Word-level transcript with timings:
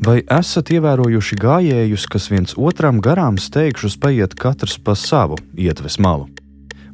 Vai 0.00 0.22
esat 0.32 0.70
ievērojuši 0.72 1.36
gājējus, 1.36 2.06
kas 2.08 2.30
viens 2.32 2.54
otram 2.56 3.02
garām 3.04 3.36
steigšus 3.36 3.98
paiet 4.00 4.32
katrs 4.32 4.78
pa 4.80 4.94
savu 4.96 5.36
ietves 5.60 5.98
malu? 6.00 6.30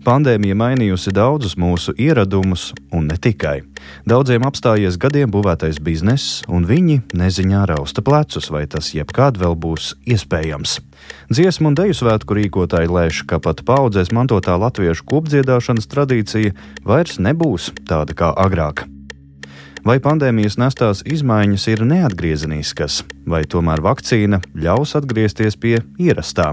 Pandēmija 0.06 0.54
mainījusi 0.58 1.12
daudzus 1.14 1.54
mūsu 1.58 1.94
ieradumus, 1.98 2.72
un 2.94 3.06
ne 3.10 3.14
tikai. 3.18 3.60
Daudziem 4.10 4.42
apstājies 4.46 4.98
gadiem 5.02 5.30
būvētais 5.34 5.78
bizness, 5.82 6.42
un 6.50 6.66
viņi 6.66 7.00
neziņā 7.14 7.62
rausta 7.70 8.02
plecus, 8.06 8.50
vai 8.50 8.64
tas 8.70 8.90
jebkad 8.94 9.38
vēl 9.38 9.54
būs 9.54 9.92
iespējams. 10.06 10.78
Dziesmu 11.30 11.70
un 11.70 11.78
deju 11.78 11.94
svētku 11.98 12.38
rīkotāji 12.38 12.90
lēš, 12.90 13.22
ka 13.30 13.38
pat 13.42 13.62
paudzēs 13.66 14.10
mantotā 14.14 14.58
latviešu 14.58 15.06
kopdziedāšanas 15.06 15.90
tradīcija 15.94 16.58
vairs 16.86 17.22
nebūs 17.22 17.70
tāda 17.86 18.18
kā 18.18 18.34
agrāk. 18.34 18.86
Vai 19.86 20.00
pandēmijas 20.02 20.56
nestās 20.58 21.04
izmaiņas 21.06 21.64
ir 21.70 21.84
neatgriezeniskas, 21.86 23.04
vai 23.30 23.44
tomēr 23.46 23.78
vakcīna 23.84 24.40
ļaus 24.58 24.96
atgriezties 24.98 25.54
pie 25.62 25.76
ierastā? 26.02 26.46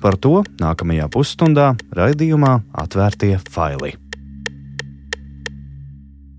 Par 0.00 0.16
to 0.16 0.38
nākamajā 0.62 1.10
pusstundā 1.12 1.66
raidījumā 1.98 2.54
atvērtie 2.84 3.34
faili. 3.52 3.92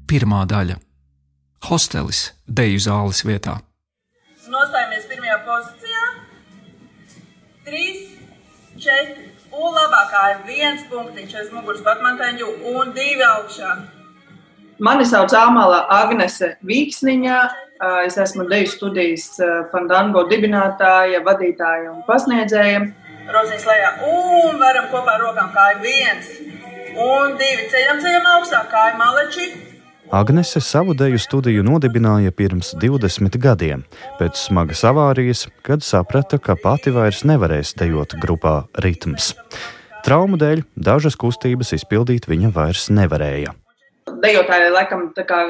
Pirmā 0.10 0.42
daļa- 0.50 0.80
hostelis 1.70 2.24
Deju 2.48 2.82
zāles 2.88 3.22
vietā. 3.30 3.60
Nostājamies 4.50 5.06
pirmajā 5.12 5.38
pozīcijā. 5.46 6.04
Trīs, 7.70 8.02
četri. 8.80 9.30
Un 9.54 9.74
labākā 9.78 10.26
ir 10.34 10.44
viens 10.50 10.82
punktiņš 10.90 11.40
aiz 11.44 11.54
muguras 11.54 11.86
patmanteņu 11.86 12.52
un 12.74 12.94
divi 12.94 13.26
augšā. 13.36 13.99
Mani 14.80 15.04
sauc 15.04 15.34
Āmala 15.36 15.82
Agnese 15.92 16.54
Vīksniņa. 16.64 17.40
Es 18.08 18.16
esmu 18.20 18.46
deju 18.48 18.70
studijas 18.72 19.26
Fandango 19.74 20.24
dibinātāja, 20.30 21.20
vadītāja 21.26 21.92
un 21.92 22.00
pasniedzēja. 22.08 22.86
Rozīs 23.36 23.68
lejā 23.68 23.92
un 24.08 24.56
varam 24.62 24.88
kopā 24.94 25.18
ar 25.18 25.26
rokām 25.26 25.52
kāju 25.56 25.84
viens 25.84 26.32
un 26.96 27.36
divi 27.40 27.68
ceļam 27.72 28.00
ceļam 28.06 28.32
augstāk 28.38 28.72
kāju 28.72 28.98
maleči. 29.04 29.52
Agnese 30.16 30.64
savu 30.64 30.96
deju 30.98 31.20
studiju 31.22 31.68
nodibināja 31.68 32.32
pirms 32.32 32.72
20 32.80 33.36
gadiem, 33.38 33.84
pēc 34.18 34.40
smagas 34.48 34.82
avārijas, 34.88 35.46
kad 35.62 35.84
saprata, 35.86 36.40
ka 36.40 36.56
pati 36.58 36.96
vairs 36.96 37.26
nevarēs 37.28 37.76
dejot 37.78 38.16
grupā 38.24 38.62
ritms. 38.82 39.36
Traumu 40.08 40.40
dēļ 40.40 40.64
dažas 40.80 41.20
kustības 41.20 41.76
izpildīt 41.76 42.32
viņa 42.32 42.56
vairs 42.56 42.88
nevarēja 42.90 43.60
dejotāji, 44.24 44.72
laikam, 44.74 45.10
tā 45.16 45.26
kā 45.30 45.44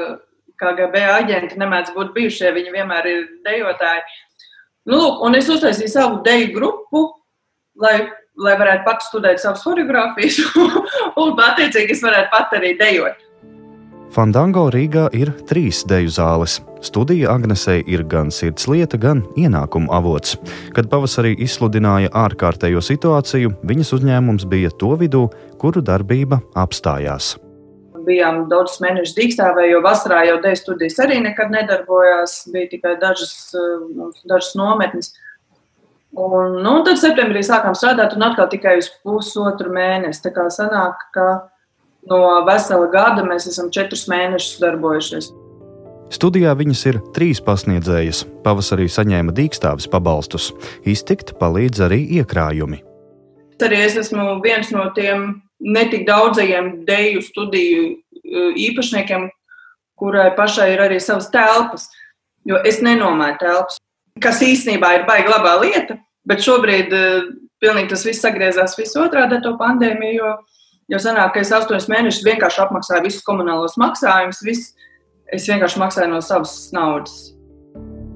KGB 0.60 1.04
aģenti 1.14 1.58
nemēdz 1.60 1.94
būt 1.96 2.12
bijušie, 2.16 2.52
viņi 2.56 2.74
vienmēr 2.74 3.08
ir 3.08 3.22
dejotāji. 3.46 4.04
Nu, 4.90 4.98
lūk, 4.98 5.24
un 5.26 5.36
es 5.38 5.48
uztaisīju 5.52 5.92
savu 5.92 6.20
deju 6.26 6.52
grupu, 6.56 7.04
lai, 7.80 7.96
lai 8.40 8.54
varētu 8.60 8.86
pat 8.86 9.04
studēt 9.04 9.40
savas 9.42 9.64
choreogrāfijas, 9.64 10.40
un 11.22 11.34
attiecīgi 11.48 11.96
es 11.96 12.04
varētu 12.04 12.32
pat 12.32 12.56
arī 12.60 12.76
dejot. 12.80 13.26
Fandango 14.10 14.64
Rīgā 14.74 15.04
ir 15.14 15.30
trīs 15.46 15.84
deju 15.86 16.10
zāles. 16.10 16.56
Studija 16.82 17.30
Agnesei 17.30 17.84
ir 17.86 18.02
gan 18.10 18.32
sirds 18.34 18.66
lieta, 18.66 18.98
gan 18.98 19.20
ienākuma 19.38 19.92
avots. 20.00 20.34
Kad 20.74 20.88
pavasarī 20.90 21.36
izsludināja 21.44 22.10
ārkārtējo 22.24 22.82
situāciju, 22.82 23.52
viņas 23.70 23.92
uzņēmums 24.00 24.48
bija 24.50 24.72
to 24.82 24.96
vidū, 24.98 25.28
kuru 25.62 25.84
darbība 25.84 26.40
apstājās 26.58 27.36
bijām 28.06 28.44
daudzus 28.50 28.80
mēnešus 28.84 29.16
dīkstāvē, 29.16 29.66
jo 29.70 29.80
vasarā 29.84 30.24
jau 30.28 30.38
dēļ 30.42 30.56
studijas 30.58 30.98
arī 31.04 31.20
nekad 31.24 31.52
nedarbojās, 31.54 32.44
bija 32.52 32.70
tikai 32.74 32.96
dažas, 33.00 33.34
eh, 33.54 34.22
dažas 34.30 34.54
nometnes. 34.58 35.12
Un, 36.10 36.58
nu, 36.64 36.72
tad 36.86 36.98
septembrī 36.98 37.42
sākām 37.46 37.76
strādāt 37.78 38.16
un 38.16 38.24
atkal 38.26 38.48
tikai 38.50 38.78
uz 38.80 38.88
pusotru 39.04 39.70
mēnesi. 39.70 40.24
Tā 40.24 40.32
kā 40.34 40.48
sanāk, 40.50 41.04
ka 41.14 41.26
no 42.10 42.18
vesela 42.48 42.88
gada 42.90 43.22
mēs 43.22 43.46
esam 43.46 43.70
četrus 43.70 44.08
mēnešus 44.10 44.58
darbojušies. 44.62 45.30
Studijā 46.10 46.56
viņas 46.58 46.80
ir 46.90 46.96
trīs 47.14 47.38
pasniedzējas. 47.46 48.24
Pavasarī 48.42 48.88
saņēma 48.90 49.30
dīkstāvis 49.36 49.86
pabalstus. 49.90 50.50
Iztikt 50.82 51.36
palīdz 51.38 51.84
arī 51.86 52.00
iekrājumi. 52.18 52.80
Arī 53.62 53.78
es 53.84 53.94
esmu 54.00 54.40
viens 54.42 54.72
no 54.74 54.88
tiem 54.96 55.42
netik 55.60 56.06
daudzajiem 56.08 56.72
deju 56.88 57.22
studiju 57.24 57.84
e, 57.90 57.94
īpašniekiem, 58.68 59.28
kurai 60.00 60.30
pašai 60.36 60.72
ir 60.74 60.84
arī 60.86 61.00
savas 61.02 61.28
telpas. 61.32 61.88
Jo 62.48 62.56
es 62.64 62.80
nenomāju 62.80 63.36
telpas, 63.42 63.76
kas 64.24 64.40
īstenībā 64.44 64.94
ir 64.96 65.06
baigta 65.08 65.34
labā 65.34 65.58
lieta, 65.60 65.98
bet 66.24 66.40
šobrīd 66.44 66.94
uh, 66.96 67.26
pilnīgi 67.60 67.92
tas 67.92 68.04
viss 68.08 68.24
sagriezās 68.24 68.78
visotrādi 68.78 69.36
ar 69.36 69.42
to 69.44 69.52
pandēmiju. 69.60 70.16
Jo, 70.16 70.30
jo 70.94 71.00
sanāk, 71.02 71.34
ka 71.34 71.44
es 71.44 71.52
astoņus 71.52 71.90
mēnešus 71.92 72.24
vienkārši 72.26 72.64
apmaksāju 72.64 73.06
visus 73.06 73.26
komunālos 73.26 73.76
maksājumus, 73.80 74.40
viss, 74.46 74.72
es 75.32 75.48
vienkārši 75.52 75.84
maksāju 75.84 76.14
no 76.14 76.22
savas 76.24 76.56
naudas. 76.76 77.18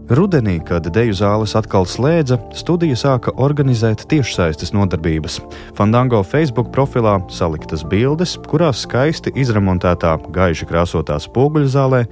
Rudenī, 0.04 0.58
kad 0.60 0.84
deju 0.92 1.14
zāles 1.16 1.54
atkal 1.56 1.86
slēdza, 1.88 2.36
studija 2.52 2.96
sāka 2.98 3.32
organizēt 3.40 4.02
tiešsaistes 4.10 4.74
nodarbības. 4.76 5.38
Fandango 5.78 6.18
Facebook 6.20 6.68
profilā 6.74 7.14
saliktas 7.32 7.80
bildes, 7.88 8.34
kurās 8.44 8.82
skaisti 8.84 9.32
izremontētā, 9.32 10.18
gaiši 10.34 10.68
krāsotā 10.68 11.16
spoguļu 11.24 11.70
zālē 11.72 12.02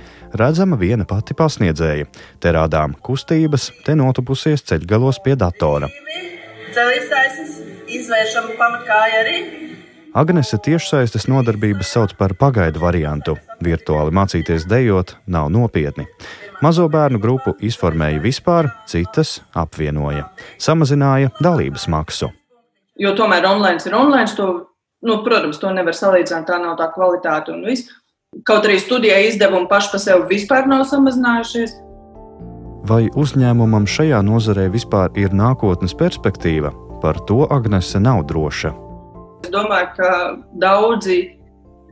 redzama 0.40 0.78
viena 0.80 1.04
pati 1.04 1.36
pasniedzēja. 1.36 2.08
Te 2.40 2.54
rādām 2.56 2.94
kustības, 2.96 3.68
te 3.84 3.92
notupusies 3.98 4.64
ceļgalos 4.70 5.20
pie 5.20 5.36
datora. 5.36 5.90
Ceļsaistes 6.72 7.58
izvēršam 7.92 8.54
pamatkāju 8.56 9.18
arī. 9.20 9.36
Agnese 10.16 10.56
tiešsaistes 10.64 11.28
nodarbības 11.28 11.92
sauc 11.92 12.16
par 12.16 12.32
pagaidu 12.40 12.80
variantu. 12.80 13.36
Virtuāli 13.64 14.16
mācīties 14.16 14.64
dejot 14.68 15.14
nav 15.28 15.52
nopietni. 15.52 16.08
Mazo 16.62 16.84
bērnu 16.86 17.18
grupu 17.18 17.56
izformēja 17.58 18.20
vispār, 18.22 18.68
citas 18.86 19.40
apvienoja, 19.58 20.28
samazināja 20.62 21.32
dalības 21.42 21.88
maksu. 21.90 22.28
Jo 23.02 23.16
tomēr 23.18 23.48
online 23.48 23.82
ir 23.82 23.96
online, 23.98 24.30
to, 24.38 24.46
nu, 25.02 25.16
protams, 25.26 25.58
to 25.58 25.72
nevar 25.74 25.96
salīdzināt, 25.98 26.46
tā 26.46 26.60
nav 26.62 26.76
tā 26.78 26.86
kvalitāte 26.94 27.50
un 27.50 27.66
viss. 27.66 27.90
Kaut 28.46 28.68
arī 28.68 28.78
studijai 28.78 29.24
izdevumi 29.32 29.66
paši 29.68 29.90
par 29.90 30.04
sevi 30.04 30.30
vispār 30.36 30.70
nav 30.70 30.86
samazinājušies. 30.92 31.74
Vai 32.86 33.02
uzņēmumam 33.10 33.90
šajā 33.90 34.22
nozarē 34.22 34.70
vispār 34.70 35.10
ir 35.18 35.34
nākotnes 35.34 35.98
perspektīva? 35.98 36.70
Par 37.02 37.18
to 37.26 37.42
Agnese 37.50 37.98
nav 37.98 38.22
droša. 38.30 38.70
Es 39.42 39.50
domāju, 39.50 39.90
ka 39.98 40.10
daudzi 40.62 41.20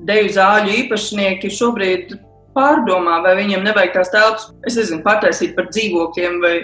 deju 0.07 0.31
zāļu 0.39 0.79
īpašnieki 0.85 1.51
šobrīd 1.59 2.21
pārdomā, 2.61 3.19
vai 3.25 3.35
viņiem 3.41 3.65
nevajag 3.65 3.95
tās 3.97 4.13
telpas, 4.13 4.49
es 4.69 4.79
nezinu, 4.79 5.03
pataisīt 5.07 5.55
par 5.57 5.71
dzīvokļiem 5.73 6.41
vai, 6.45 6.55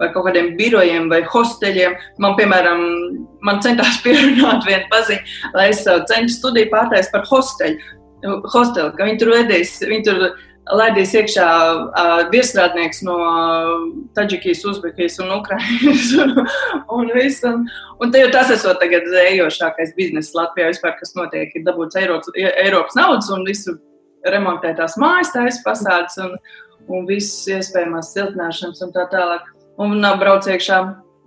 vai 0.00 0.08
kaut 0.14 0.26
kādiem 0.28 0.54
birojiem 0.58 1.10
vai 1.12 1.22
hosteļiem. 1.30 1.94
Man, 2.22 2.34
piemēram, 2.40 2.86
man 3.46 3.62
centās 3.64 4.00
pierunāt 4.06 4.66
vienu 4.66 4.88
paziņu, 4.90 5.36
lai 5.54 5.68
es 5.74 5.84
savu 5.86 6.08
centru 6.10 6.34
studiju 6.34 6.72
pārtaisītu 6.74 7.14
par 7.14 7.30
hosteļu. 7.30 7.94
Hosteli, 8.24 8.88
ka 8.96 9.04
viņi 9.04 9.18
tur 9.20 9.34
vedīs, 9.34 9.78
viņi 9.84 10.04
tur 10.06 10.20
laidīs 10.72 11.12
iekšā 11.18 11.46
uh, 11.46 12.12
virsstrādnieks 12.32 13.02
no 13.04 13.16
Taģikijas, 14.16 14.62
Uzbekijas 14.70 15.18
un 15.20 15.34
Ukrainas. 15.36 16.06
un, 16.96 17.10
un, 17.10 17.10
un, 17.50 17.66
un 18.00 18.14
te 18.14 18.22
jau 18.22 18.30
tas 18.32 18.52
esot 18.54 18.80
tagad 18.80 19.08
ejošākais 19.26 19.92
bizness 19.98 20.32
Latvijā 20.36 20.70
vispār, 20.72 20.96
kas 21.00 21.12
notiek, 21.18 21.52
ir 21.52 21.66
dabūts 21.66 22.00
Eiropas, 22.00 22.32
Eiropas 22.38 22.96
naudas 22.96 23.28
un 23.34 23.44
visu 23.48 23.76
remontē 24.32 24.74
tās 24.78 24.98
mājas, 25.00 25.32
taisa 25.34 25.64
fasādes 25.66 26.18
un, 26.24 26.36
un 26.88 27.08
visas 27.08 27.48
iespējamās 27.58 28.12
siltināšanas 28.14 28.84
un 28.86 28.94
tā 28.94 29.08
tālāk. 29.12 29.50
Un 29.82 29.98
brauc 30.20 30.46
iekšā 30.46 30.80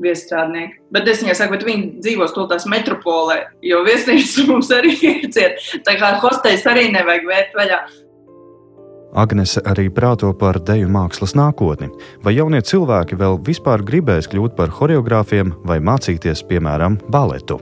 viestrādnieki. 0.03 0.81
Bet 0.93 1.07
es 1.09 1.21
viņai 1.23 1.35
saku, 1.37 1.55
bet 1.57 1.65
viņi 1.67 1.87
dzīvo 2.03 2.27
stultās 2.29 2.67
metropolē, 2.69 3.39
jo 3.65 3.83
viesnīcas 3.87 4.43
mums 4.49 4.71
arī 4.73 4.93
ir 5.09 5.29
ciet. 5.33 5.63
Tā 5.85 5.97
kā 5.99 6.15
hostējas 6.21 6.67
arī 6.71 6.89
nevajag 6.93 7.25
vērt 7.29 7.57
vaļā. 7.57 7.79
Agnese 9.17 9.63
arī 9.65 9.87
prāto 9.89 10.29
par 10.37 10.59
deju 10.61 10.89
mākslas 10.93 11.33
nākotni. 11.37 11.87
Vai 12.21 12.35
jaunie 12.35 12.59
cilvēki 12.61 13.17
vēl 13.17 13.39
vispār 13.47 13.81
gribēs 13.87 14.27
kļūt 14.29 14.57
par 14.59 14.73
choreogrāfiem 14.75 15.55
vai 15.65 15.79
mācīties, 15.81 16.43
piemēram, 16.45 16.99
baletu? 17.09 17.57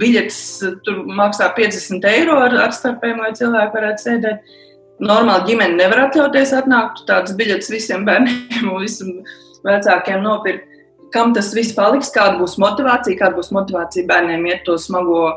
Biļets 0.00 0.38
eh, 0.66 0.78
tur 0.86 1.02
maksā 1.18 1.50
50 1.56 2.08
eiro 2.12 2.38
ar, 2.44 2.56
ar 2.66 2.74
starpēm, 2.74 3.20
lai 3.24 3.34
cilvēki 3.38 3.76
varētu 3.76 4.06
sēdēt. 4.06 4.56
Normāli 4.98 5.52
ģimene 5.52 5.78
nevar 5.78 6.08
atļauties 6.08 6.54
atnākt 6.58 7.04
tādas 7.06 7.36
biļetes 7.38 7.70
visiem 7.70 8.06
bērniem 8.08 8.66
un 8.72 8.82
visiem 8.82 9.20
vecākiem 9.66 10.24
nopirkt. 10.24 10.66
Kam 11.14 11.30
tas 11.32 11.52
viss 11.56 11.72
paliks, 11.72 12.10
kāda 12.12 12.36
būs 12.40 12.58
motivācija, 12.60 13.16
kāda 13.20 13.38
būs 13.38 13.52
motivācija 13.54 14.08
bērniem 14.10 14.44
iet 14.50 14.66
to 14.66 14.74
smago 14.80 15.30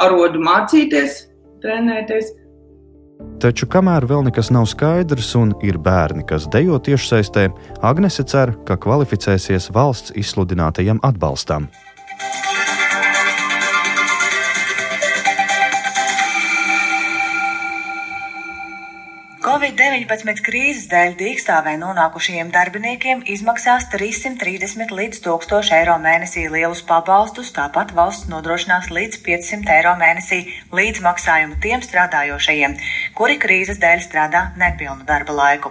arodu 0.00 0.40
mācīties, 0.40 1.24
trenēties. 1.64 2.30
Taču 3.42 3.66
kamēr 3.70 4.06
vēl 4.08 4.24
nekas 4.26 4.50
nav 4.54 4.66
skaidrs 4.70 5.34
un 5.38 5.52
ir 5.66 5.76
bērni, 5.82 6.24
kas 6.26 6.48
dejo 6.50 6.80
tiešsaistē, 6.82 7.48
Agnese 7.84 8.24
cer, 8.30 8.54
ka 8.66 8.78
kvalificēsies 8.80 9.70
valsts 9.74 10.14
izsludinātajam 10.18 11.02
atbalstam. 11.06 11.68
Covid-19 19.54 20.40
krīzes 20.42 20.88
dēļ 20.90 21.12
dīkstāvē 21.14 21.76
nonākušajiem 21.78 22.48
darbiniekiem 22.50 23.20
izmaksās 23.30 23.84
330 23.92 24.90
līdz 24.98 25.20
1000 25.22 25.70
eiro 25.76 25.94
mēnesī 26.02 26.48
lielus 26.50 26.80
pabalstus, 26.88 27.52
tāpat 27.54 27.92
valsts 27.94 28.26
nodrošinās 28.32 28.88
līdz 28.90 29.20
500 29.22 29.70
eiro 29.76 29.92
mēnesī 30.00 30.40
līdzmaksājumu 30.74 31.60
tiem 31.62 31.86
strādājošajiem, 31.86 32.74
kuri 33.14 33.38
krīzes 33.44 33.78
dēļ 33.84 34.02
strādā 34.08 34.42
nepilnu 34.58 35.06
darba 35.06 35.38
laiku. 35.38 35.70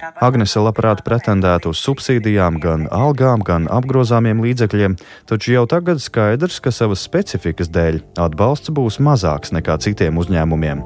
Agnese 0.00 0.60
labprāt 0.62 1.02
pretendētu 1.04 1.74
uz 1.74 1.80
subsīdijām, 1.84 2.56
gan 2.62 2.86
algām, 2.94 3.42
gan 3.44 3.66
apgrozāmiem 3.68 4.40
līdzekļiem, 4.40 4.96
taču 5.28 5.52
jau 5.52 5.66
tagad 5.68 6.00
skaidrs, 6.00 6.56
ka 6.64 6.72
savas 6.72 7.02
specifikas 7.04 7.68
dēļ 7.72 8.00
atbalsts 8.24 8.72
būs 8.72 8.96
mazāks 9.04 9.52
nekā 9.52 9.76
citiem 9.84 10.16
uzņēmumiem. 10.22 10.80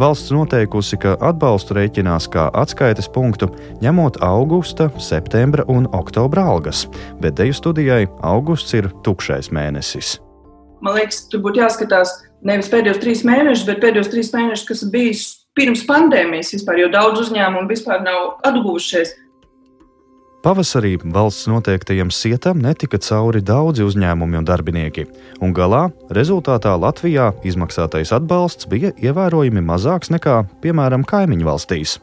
Valsts 0.00 0.34
noteikusi, 0.36 1.00
ka 1.00 1.16
atbalstu 1.30 1.78
rēķinās 1.78 2.28
kā 2.32 2.48
atskaites 2.52 3.08
punktu, 3.14 3.48
ņemot 3.80 4.20
augusta, 4.24 4.90
septembra 5.00 5.64
un 5.72 5.88
oktobra 5.96 6.44
algas, 6.52 6.84
bet 7.22 7.40
deju 7.40 7.56
studijai 7.56 8.04
augusts 8.20 8.76
ir 8.76 8.92
tukšais 9.06 9.48
mēnesis. 9.54 10.18
Man 10.84 10.94
liekas, 10.94 11.24
tur 11.32 11.40
būtu 11.42 11.64
jāskatās 11.64 12.18
nevis 12.46 12.68
pēdējos 12.70 13.00
trīs 13.02 13.24
mēnešus, 13.26 13.66
bet 13.66 13.80
pēdējos 13.82 14.12
trīs 14.12 14.34
mēnešus, 14.34 14.68
kas 14.68 14.84
bijis 14.92 15.24
pirms 15.58 15.82
pandēmijas 15.88 16.54
vispār, 16.54 16.84
jo 16.84 16.92
daudz 16.92 17.26
uzņēmumu 17.26 17.68
vispār 17.70 18.04
nav 18.04 18.36
atguvušies. 18.46 19.16
Pavasarī 20.38 20.92
valsts 21.02 21.48
noteiktajam 21.50 22.12
sietam 22.14 22.60
netika 22.62 23.00
cauri 23.02 23.40
daudzi 23.42 23.82
uzņēmumi 23.82 24.38
un 24.38 24.46
darbinieki, 24.46 25.08
un 25.42 25.50
galā 25.52 25.88
rezultātā 26.14 26.76
Latvijā 26.78 27.32
izmaksātais 27.42 28.14
atbalsts 28.14 28.70
bija 28.70 28.92
ievērojami 29.02 29.64
mazāks 29.66 30.12
nekā, 30.14 30.44
piemēram, 30.62 31.02
kaimiņu 31.02 31.48
valstīs. 31.48 31.96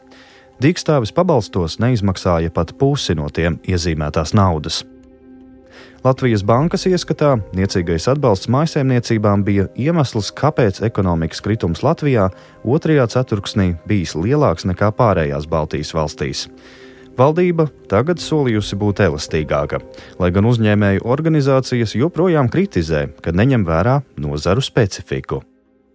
Dīkstāvis 0.60 1.14
pabalstos 1.16 1.78
neizmaksāja 1.80 2.52
pat 2.52 2.76
pusi 2.76 3.16
no 3.16 3.30
tiem 3.32 3.56
iezīmētās 3.64 4.36
naudas. 4.36 4.84
Latvijas 6.06 6.44
bankas 6.46 6.84
ieskatā 6.86 7.32
niecīgais 7.56 8.04
atbalsts 8.12 8.46
mājsaimniecībām 8.52 9.40
bija 9.42 9.64
iemesls, 9.80 10.28
kāpēc 10.38 10.78
ekonomikas 10.86 11.40
kritums 11.42 11.80
Latvijā 11.82 12.28
otrajā 12.62 13.08
ceturksnī 13.10 13.72
bijis 13.90 14.12
lielāks 14.14 14.68
nekā 14.70 14.92
pārējās 14.94 15.48
Baltijas 15.50 15.90
valstīs. 15.96 16.44
Valdība 17.18 17.66
tagad 17.90 18.22
solījusi 18.22 18.78
būt 18.78 19.02
elastīgāka, 19.02 19.80
lai 20.20 20.30
gan 20.36 20.46
uzņēmēju 20.46 21.02
organizācijas 21.16 21.96
joprojām 21.98 22.52
kritizē, 22.54 23.08
ka 23.24 23.34
neņem 23.34 23.66
vērā 23.66 23.96
nozaru 24.22 24.62
specifiku. 24.62 25.40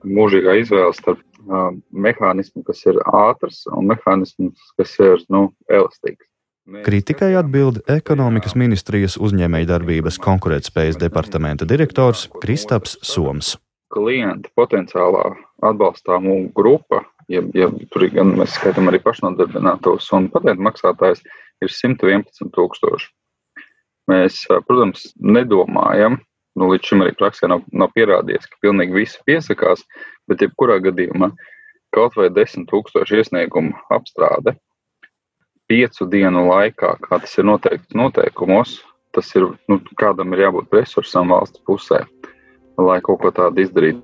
Mūžīgā 0.04 0.58
izvēle 0.66 0.92
starp 0.98 1.24
uh, 1.46 1.70
mehānismu, 1.94 2.66
kas 2.68 2.84
ir 2.90 3.00
ātrs, 3.06 3.64
un 3.72 3.88
mehānismu, 3.94 4.52
kas 4.82 4.98
ir 5.00 5.24
nu, 5.32 5.54
elastīgs. 5.72 6.31
Kritikai 6.72 7.34
atbild 7.36 7.82
ekonomikas 7.92 8.54
ministrijas 8.56 9.18
uzņēmējdarbības 9.20 10.16
konkurētspējas 10.24 11.00
departamenta 11.02 11.68
direktors 11.68 12.30
Kristaps 12.40 12.96
Soms. 13.04 13.58
Klienta 13.92 14.48
potenciālā 14.56 15.26
atbalstāmu 15.68 16.38
grupa, 16.56 17.02
ja, 17.28 17.44
ja 17.58 17.68
tur 17.92 18.08
gan 18.16 18.32
mēs 18.40 18.56
skaitām 18.56 18.88
arī 18.88 19.02
pašnodarbinātos 19.04 20.08
un 20.16 20.30
patentu 20.32 20.64
maksātājs, 20.70 21.26
ir 21.60 21.76
111 21.76 22.54
tūkstoši. 22.56 23.12
Mēs, 24.12 24.42
protams, 24.68 25.10
nedomājam, 25.20 26.22
nu, 26.56 26.72
līdz 26.72 26.88
šim 26.88 27.04
arī 27.04 27.16
praksē 27.20 27.52
nav, 27.52 27.68
nav 27.76 27.92
pierādījies, 27.98 28.48
ka 28.48 28.64
pilnīgi 28.64 28.96
visi 29.02 29.20
piesakās, 29.28 29.84
bet 30.32 30.48
jebkurā 30.48 30.80
gadījumā 30.88 31.34
kaut 31.92 32.16
vai 32.16 32.32
10 32.32 32.70
tūkstoši 32.72 33.20
iesniegumu 33.20 33.76
apstrāde 33.92 34.56
piecu 35.72 36.08
dienu 36.12 36.44
laikā, 36.50 36.96
kā 37.08 37.20
tas 37.24 37.38
ir 37.40 37.48
noteikts 37.48 37.96
noteikumos, 37.96 38.82
tas 39.16 39.32
ir, 39.40 39.48
nu, 39.72 39.80
kādam 40.00 40.36
ir 40.36 40.46
jābūt 40.48 40.76
resursam 40.76 41.32
valsts 41.32 41.64
pusē, 41.68 42.04
lai 42.80 43.00
kaut 43.06 43.24
ko 43.24 43.32
tādu 43.36 43.64
izdarītu. 43.64 44.04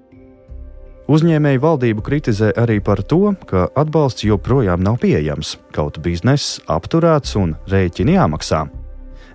Uzņēmēji 1.08 1.62
valdību 1.64 2.04
kritizē 2.04 2.50
arī 2.60 2.82
par 2.84 3.00
to, 3.00 3.32
ka 3.48 3.70
atbalsts 3.80 4.26
joprojām 4.28 4.82
nav 4.84 5.00
pieejams, 5.04 5.56
kaut 5.76 6.02
bizness 6.04 6.60
apturēts 6.68 7.38
un 7.40 7.56
rēķini 7.72 8.18
jāmaksā. 8.18 8.66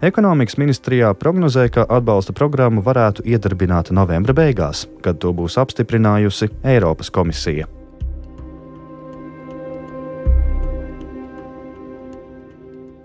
Ekonomikas 0.05 0.59
ministrijā 0.61 1.15
prognozē, 1.17 1.69
ka 1.73 1.87
atbalsta 1.89 2.35
programmu 2.37 2.83
varētu 2.85 3.25
iedarbināt 3.25 3.93
novembra 3.95 4.35
beigās, 4.37 4.85
kad 5.01 5.23
to 5.23 5.33
būs 5.33 5.57
apstiprinājusi 5.63 6.51
Eiropas 6.75 7.09
komisija. 7.15 7.71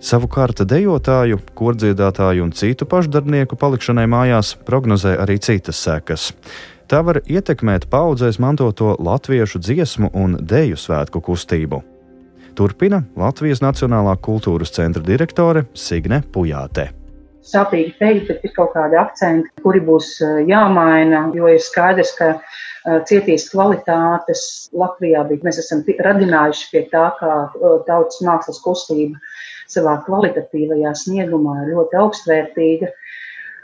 Savukārt 0.08 0.62
dejotāju, 0.64 1.42
kordziedātāju 1.58 2.46
un 2.46 2.52
citu 2.56 2.86
pašdarbnieku 2.88 3.58
palikšanai 3.60 4.06
mājās 4.08 4.54
prognozē 4.68 5.18
arī 5.20 5.36
citas 5.44 5.82
sekas. 5.84 6.30
Tā 6.88 7.02
var 7.04 7.20
ietekmēt 7.28 7.90
paudzēs 7.92 8.38
mantoto 8.40 8.94
latviešu 9.04 9.60
dziesmu 9.60 10.14
un 10.16 10.38
deju 10.40 10.80
svētku 10.80 11.20
kustību. 11.26 11.82
Turpina 12.56 13.02
Latvijas 13.20 13.60
Nacionālā 13.66 14.14
kultūras 14.24 14.72
centra 14.78 15.04
direktore 15.04 15.66
Signe 15.76 16.22
Pujāte. 16.32 16.88
Sāpīgi 17.44 17.98
teikt, 18.00 18.32
bet 18.32 18.48
ir 18.48 18.54
kaut 18.56 18.72
kādi 18.78 18.96
akcenti, 19.00 19.52
kuri 19.64 19.84
būs 19.84 20.14
eh, 20.24 20.40
jāmaina, 20.48 21.26
jo 21.36 21.52
ir 21.52 21.60
skaidrs, 21.64 22.14
ka 22.16 22.30
eh, 22.38 23.04
cietīs 23.10 23.50
kvalitātes 23.52 24.42
Latvijā 24.72 25.28
bija. 25.28 25.44
Mēs 25.48 25.60
esam 25.66 25.84
radinājuši 25.84 26.72
pie 26.72 26.86
tā, 26.96 27.10
kā 27.20 27.34
eh, 27.44 27.78
tautas 27.88 28.24
mākslas 28.24 28.64
kustība 28.64 29.20
savā 29.72 29.98
kvalitatīvajā 30.08 30.94
sniegumā 31.04 31.62
ļoti 31.72 32.02
augstvērtīga. 32.04 32.92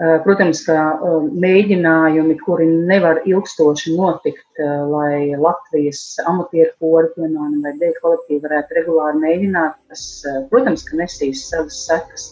Eh, 0.02 0.20
protams, 0.26 0.64
ka 0.66 0.76
eh, 0.76 1.26
mēģinājumi, 1.44 2.36
kuri 2.42 2.66
nevar 2.90 3.22
ilgstoši 3.30 3.94
notikt, 3.94 4.48
eh, 4.58 4.72
lai 4.90 5.36
Latvijas 5.38 6.02
amatieru 6.26 6.74
kori, 6.82 7.12
piemēram, 7.14 7.60
vai 7.62 7.76
dēļ 7.78 8.00
kolektīvi 8.02 8.42
varētu 8.42 8.80
regulāri 8.80 9.22
mēģināt, 9.22 9.78
tas, 9.94 10.08
protams, 10.50 10.88
ka 10.90 10.98
nesīs 10.98 11.46
savas 11.52 11.78
sekas. 11.86 12.32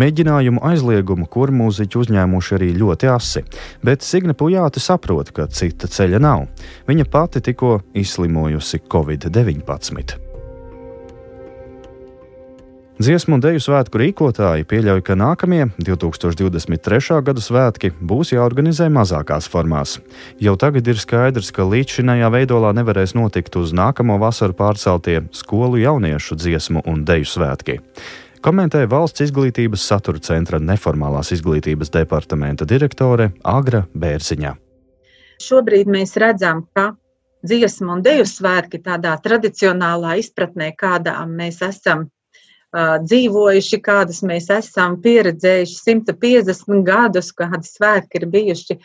Mēģinājumu 0.00 0.62
aizliegumu 0.64 1.26
kurmūziķi 1.28 1.98
uzņēmuši 1.98 2.56
arī 2.56 2.70
ļoti 2.78 3.10
asi, 3.10 3.44
bet 3.84 4.06
Signe 4.06 4.38
Pujāte 4.38 4.80
saprot, 4.80 5.34
ka 5.34 5.48
cita 5.50 5.90
ceļa 5.90 6.22
nav. 6.22 6.46
Viņa 6.88 7.10
pati 7.10 7.42
tikko 7.50 7.80
izslimojusi 7.98 8.84
Covid-19. 8.86 10.29
Dziesmu 13.00 13.38
un 13.38 13.40
dēļu 13.40 13.62
svētku 13.64 13.96
rīkotāji 13.96 14.66
pieļauj, 14.68 15.00
ka 15.06 15.14
nākamie 15.16 15.70
2023. 15.80 17.22
gada 17.24 17.40
svētki 17.40 17.88
būs 17.96 18.34
jāorganizē 18.34 18.90
mazākās 18.92 19.48
formās. 19.48 19.94
Jau 20.36 20.52
tagad 20.60 20.90
ir 20.92 21.00
skaidrs, 21.00 21.48
ka 21.56 21.64
līdzšinējā 21.64 22.28
veidolā 22.34 22.74
nevarēs 22.76 23.16
notikt 23.16 23.56
uz 23.56 23.72
nākamo 23.72 24.18
vasaru 24.20 24.52
pārceltie 24.58 25.22
skolu 25.32 25.80
jauniešu 25.80 26.36
dziesmu 26.42 26.84
un 26.84 27.00
dēļu 27.08 27.30
svētki. 27.32 27.78
Komentēja 28.44 28.92
valsts 28.92 29.24
izglītības 29.30 29.88
satura 29.94 30.20
centra 30.20 30.60
neformālās 30.60 31.32
izglītības 31.32 31.96
departamenta 31.96 32.68
direktore 32.68 33.32
Agra 33.40 33.86
Bērziņa. 33.96 34.54
Šobrīd 35.40 35.88
mēs 35.88 36.18
redzam, 36.20 36.66
ka 36.76 36.90
dziesmu 37.48 37.96
un 37.96 38.04
dēļu 38.04 38.28
svētki 38.28 38.84
tādā 38.84 39.16
tradicionālā 39.24 40.18
izpratnē, 40.20 40.74
kādā 40.76 41.16
mēs 41.24 41.64
esam 41.64 42.10
dzīvojuši, 42.76 43.78
kādas 43.82 44.22
mēs 44.26 44.50
esam 44.54 45.00
pieredzējuši 45.02 45.74
150 45.80 46.84
gadus, 46.86 47.32
kādi 47.34 47.66
svētki 47.66 48.18
ir 48.20 48.26
bijuši 48.30 48.76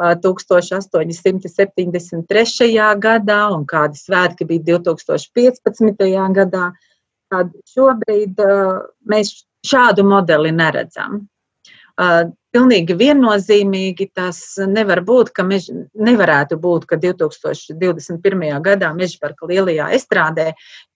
1873. 0.00 2.96
gadā 3.00 3.48
un 3.54 3.64
kādi 3.68 3.96
svētki 4.00 4.44
bija 4.48 4.62
2015. 4.78 6.32
gadā. 6.36 6.72
Tad 7.30 7.48
šobrīd 7.70 8.34
mēs 9.08 9.28
šādu 9.66 10.02
modeli 10.08 10.52
neredzam. 10.52 11.28
Pilnīgi 12.50 12.96
viennozīmīgi 12.98 14.08
tas 14.18 14.40
nevar 14.66 15.04
būt, 15.06 15.28
ka 15.36 15.44
mež, 15.46 15.68
nevarētu 15.94 16.56
būt, 16.58 16.88
ka 16.90 16.96
2021. 16.98 18.42
gadā 18.64 18.88
Mežparka 18.96 19.46
lielajā 19.46 19.86
estrādē 19.94 20.48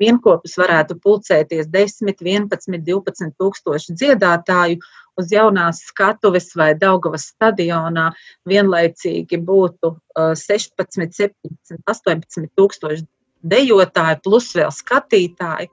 vienopus 0.02 0.56
varētu 0.58 0.98
pulcēties 1.04 1.70
10, 1.70 2.10
11, 2.10 2.80
12 2.88 3.36
tūkstoši 3.38 3.94
dziedātāju 4.02 4.80
uz 5.22 5.30
jaunās 5.30 5.84
skatuves 5.92 6.50
vai 6.58 6.72
Daugavas 6.74 7.28
stadionā 7.30 8.08
vienlaicīgi 8.50 9.38
būtu 9.38 9.94
16, 10.18 11.06
17, 11.06 11.78
18 11.86 12.50
tūkstoši 12.58 13.06
dejotāji, 13.46 14.22
plus 14.26 14.50
vēl 14.58 14.74
skatītāji. 14.74 15.70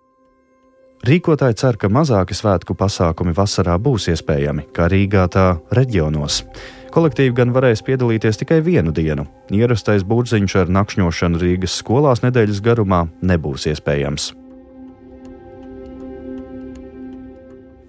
Rīkotāji 1.01 1.55
cer, 1.58 1.77
ka 1.81 1.89
mazāki 1.89 2.36
svētku 2.38 2.75
pasākumi 2.77 3.31
vasarā 3.34 3.74
būs 3.81 4.05
iespējami, 4.13 4.67
kā 4.75 4.86
Rīgā, 4.91 5.24
tā 5.34 5.46
reģionos. 5.74 6.43
Kolektīvi 6.93 7.34
gan 7.39 7.53
varēs 7.55 7.81
piedalīties 7.88 8.38
tikai 8.43 8.60
vienu 8.62 8.93
dienu. 8.93 9.25
Ierastais 9.50 10.05
būrziņš 10.05 10.58
ar 10.62 10.70
nakšņošanu 10.77 11.41
Rīgas 11.41 11.79
skolās 11.81 12.22
nedēļas 12.22 12.62
garumā 12.62 13.08
nebūs 13.25 13.65
iespējams. 13.74 14.29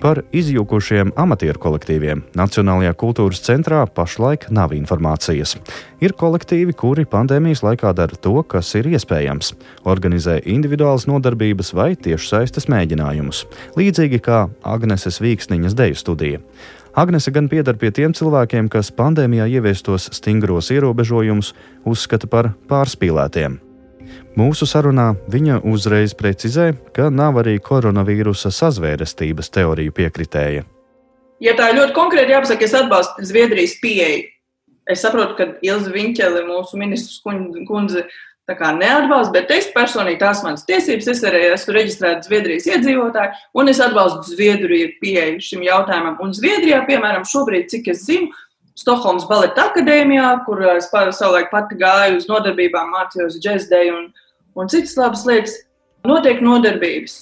Par 0.02 0.18
izjūkušiem 0.34 1.12
amatieru 1.14 1.60
kolektīviem 1.62 2.24
Nacionālajā 2.34 2.90
kultūras 2.98 3.38
centrā 3.46 3.84
pašlaik 3.86 4.48
nav 4.50 4.74
informācijas. 4.74 5.54
Ir 6.02 6.16
kolektīvi, 6.18 6.74
kuri 6.74 7.04
pandēmijas 7.06 7.62
laikā 7.62 7.92
dara 7.94 8.18
to, 8.18 8.34
kas 8.42 8.74
ir 8.74 8.90
iespējams- 8.90 9.52
organizē 9.92 10.40
individuālas 10.42 11.06
nodarbības 11.06 11.70
vai 11.78 11.94
tiešsaistes 11.94 12.66
mēģinājumus, 12.66 13.44
līdzīgi 13.78 14.20
kā 14.20 14.50
Agneses 14.64 15.20
Vīksniņas 15.22 15.78
deju 15.78 15.94
studija. 15.94 16.40
Agnese 16.94 17.30
gan 17.30 17.48
piedar 17.48 17.78
pie 17.78 17.90
tiem 17.90 18.12
cilvēkiem, 18.12 18.68
kas 18.68 18.90
pandēmijā 18.90 19.46
ieviestos 19.48 20.10
stingros 20.12 20.70
ierobežojumus 20.70 21.54
uzskata 21.86 22.26
par 22.26 22.54
pārspīlētiem. 22.68 23.71
Mūsu 24.38 24.64
sarunā 24.64 25.10
viņa 25.28 25.60
uzreiz 25.68 26.14
precizē, 26.16 26.72
ka 26.96 27.10
nav 27.12 27.40
arī 27.42 27.58
koronavīrusa 27.60 28.52
sazvērestības 28.54 29.52
teoriju 29.52 29.92
piekritēja. 29.98 30.64
Ja 31.42 31.56
tā 31.58 31.72
ļoti 31.74 31.92
konkrēti 31.96 32.32
jāpasaka, 32.32 32.64
es 32.64 32.74
atbalstu 32.78 33.26
Zviedrijas 33.26 33.74
pieeju. 33.82 34.28
Es 34.90 35.02
saprotu, 35.04 35.36
ka 35.38 35.46
Ilza 35.62 35.90
Viņķele, 35.94 36.44
mūsu 36.46 36.78
ministrs 36.78 37.20
kundze, 37.22 38.06
neatbalsta, 38.48 39.32
bet 39.34 39.50
es 39.54 39.68
personīgi 39.74 40.18
tās 40.20 40.42
manas 40.42 40.64
tiesības, 40.66 41.08
es 41.12 41.22
arī 41.24 41.42
esmu 41.52 41.76
reģistrēta 41.76 42.26
Zviedrijas 42.26 42.66
iedzīvotāja, 42.66 43.36
un 43.54 43.68
es 43.68 43.80
atbalstu 43.80 44.34
Zviedriju 44.34 44.94
pieeju 45.00 45.40
šim 45.40 45.62
jautājumam. 45.66 46.18
Un 46.22 46.34
Zviedrijā, 46.34 46.82
piemēram, 46.88 47.24
šobrīd, 47.28 47.68
cik 47.70 47.92
es 47.94 48.04
zinu, 48.08 48.32
Stokholmas 48.78 49.26
baleta 49.28 49.66
akadēmijā, 49.68 50.28
kur 50.46 50.62
es 50.72 50.88
savulaik 50.92 51.50
pati 51.52 51.76
gāju 51.80 52.16
uz 52.20 52.28
nodarbībām, 52.30 52.94
mācījos 52.94 53.36
džēzdēju 53.42 53.98
un, 53.98 54.06
un 54.56 54.72
citas 54.72 54.96
labas 54.96 55.26
lietas, 55.28 55.58
notiek 56.08 56.40
nodarbības. 56.44 57.18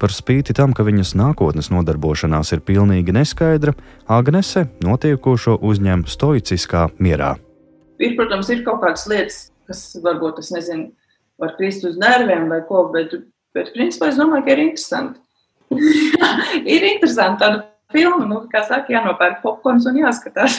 Par 0.00 0.14
spīti 0.16 0.54
tam, 0.56 0.72
ka 0.72 0.82
viņas 0.86 1.12
nākotnes 1.20 1.68
nodarbošanās 1.70 2.54
ir 2.56 2.64
pilnīgi 2.64 3.12
neskaidra, 3.12 3.74
Agnese 4.08 4.64
notiekošo 4.82 5.58
uzņem 5.60 6.06
stoiciskā 6.08 6.86
mierā. 6.98 7.34
Ir, 8.00 8.16
protams, 8.16 8.48
ir 8.48 8.64
kaut 8.64 8.80
kādas 8.80 9.04
lietas, 9.10 9.40
kas 9.68 9.84
varbūt, 10.02 10.40
es 10.40 10.48
nezinu, 10.54 10.88
var 11.40 11.52
krist 11.58 11.84
uz 11.84 11.98
nerviem 12.00 12.48
vai 12.50 12.62
ko, 12.68 12.86
bet, 12.94 13.12
bet 13.54 13.74
principā 13.76 14.08
es 14.08 14.16
domāju, 14.18 14.46
ka 14.46 14.56
ir 14.56 14.64
interesanti. 14.64 15.20
ir 16.74 16.86
interesanti 16.94 17.44
tāda 17.44 17.60
filma, 17.92 18.26
nu, 18.28 18.40
kā 18.50 18.62
saka, 18.66 18.92
jānopērk 18.94 19.42
popkorns 19.44 19.86
un 19.90 19.98
jāskatās. 20.00 20.58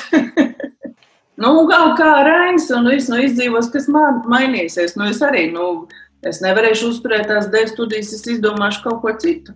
nu, 1.41 1.55
kā, 1.71 1.81
kā 1.99 2.11
Rainis 2.27 2.69
un 2.75 2.89
viss 2.91 3.11
nu, 3.11 3.19
izdzīvos, 3.23 3.71
kas 3.73 3.89
man 3.91 4.21
mainīsies. 4.31 4.95
Nu, 4.99 5.09
es 5.11 5.21
arī, 5.25 5.47
nu, 5.53 5.87
es 6.27 6.41
nevarēšu 6.43 6.93
uzturēt 6.93 7.29
tās 7.31 7.49
dēļ 7.53 7.67
studijas, 7.73 8.13
es 8.17 8.27
izdomāšu 8.35 8.85
kaut 8.87 9.01
ko 9.05 9.15
citu. 9.21 9.55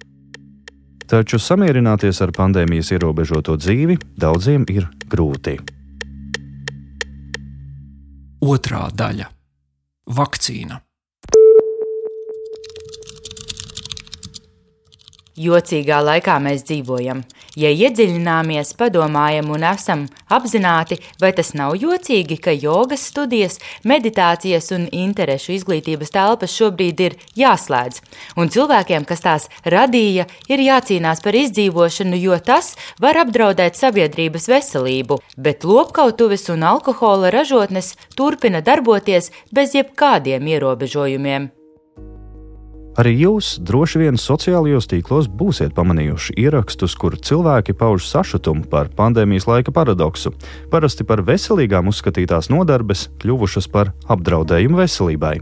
Taču 1.06 1.38
samierināties 1.38 2.18
ar 2.26 2.32
pandēmijas 2.34 2.90
ierobežoto 2.96 3.60
dzīvi 3.62 4.00
daudziem 4.18 4.66
ir 4.74 4.88
grūti. 5.12 5.60
Otra 8.42 8.88
daļa- 8.90 9.30
vakcīna. 10.18 10.82
Jocīgā 15.36 15.98
laikā 16.00 16.36
mēs 16.40 16.64
dzīvojam. 16.64 17.24
Ja 17.56 17.70
iedziļināmies, 17.72 18.74
padomājam 18.76 19.50
un 19.56 19.64
esam 19.64 20.06
apzināti, 20.28 20.98
vai 21.22 21.32
tas 21.38 21.54
nav 21.56 21.78
jocīgi, 21.80 22.38
ka 22.44 22.52
jogas 22.52 23.06
studijas, 23.12 23.60
meditācijas 23.88 24.72
un 24.76 24.90
interešu 24.92 25.56
izglītības 25.56 26.12
telpas 26.16 26.56
šobrīd 26.56 27.04
ir 27.08 27.18
jāslēdz, 27.40 28.02
un 28.36 28.52
cilvēkiem, 28.52 29.08
kas 29.08 29.24
tās 29.24 29.50
radīja, 29.64 30.28
ir 30.52 30.66
jācīnās 30.68 31.24
par 31.24 31.40
izdzīvošanu, 31.40 32.20
jo 32.20 32.40
tas 32.44 32.74
var 33.00 33.24
apdraudēt 33.24 33.80
sabiedrības 33.80 34.50
veselību, 34.52 35.22
bet 35.38 35.64
lopkautuves 35.64 36.50
un 36.52 36.68
alkohola 36.68 37.32
ražotnes 37.32 37.96
turpina 38.20 38.60
darboties 38.60 39.32
bez 39.56 39.80
jebkādiem 39.80 40.52
ierobežojumiem. 40.56 41.54
Arī 42.96 43.12
jūs 43.20 43.58
droši 43.60 44.00
vien 44.00 44.16
sociālajos 44.16 44.86
tīklos 44.88 45.26
būsiet 45.28 45.74
pamanījuši 45.76 46.38
ierakstus, 46.40 46.94
kur 46.96 47.18
cilvēki 47.20 47.74
pauž 47.76 48.06
sašutumu 48.08 48.70
par 48.72 48.88
pandēmijas 48.96 49.50
laika 49.50 49.74
paradoksu. 49.76 50.32
Parasti 50.72 51.04
par 51.04 51.20
veselīgām 51.28 51.92
uzskatītās 51.92 52.48
nodarbes 52.54 53.10
kļuvušas 53.20 53.68
par 53.74 53.92
apdraudējumu 54.08 54.80
veselībai. 54.80 55.34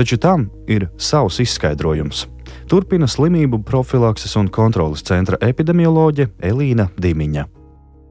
Taču 0.00 0.16
tam 0.16 0.48
ir 0.64 0.88
savs 0.96 1.42
izskaidrojums. 1.44 2.24
Turpina 2.72 3.04
slimību 3.04 3.60
profilakses 3.68 4.32
un 4.40 4.48
kontrolas 4.48 5.04
centra 5.04 5.36
epidemioloģe 5.44 6.30
Elīna 6.40 6.88
Dimiņa. 6.96 7.44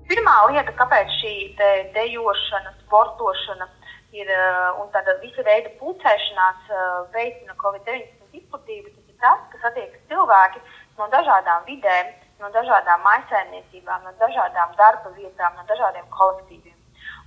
Pirmā 0.06 0.38
lieta, 0.52 0.78
kāpēc 0.78 1.18
šī 1.18 1.36
de 1.58 1.74
dejošana, 1.98 2.78
sportošana 2.86 3.72
ir 4.14 4.30
un 4.78 4.94
tāda 4.94 5.18
visa 5.26 5.50
veida 5.50 5.74
pulcēšanās 5.82 6.74
veicina 7.16 7.58
Covid-19 7.58 8.21
izplatība, 8.40 8.92
tas 8.96 9.08
ir 9.10 9.18
tas, 9.24 9.42
kas 9.54 9.68
attiekas 9.72 10.04
cilvēki 10.12 10.62
no 11.00 11.08
dažādām 11.14 11.66
vidēm, 11.68 12.14
no 12.42 12.50
dažādām 12.56 13.04
maisaimniecībām, 13.06 14.08
no 14.08 14.14
dažādām 14.22 14.74
darba 14.80 15.12
vietām, 15.18 15.58
no 15.58 15.68
dažādiem 15.70 16.08
kolektīviem. 16.16 16.78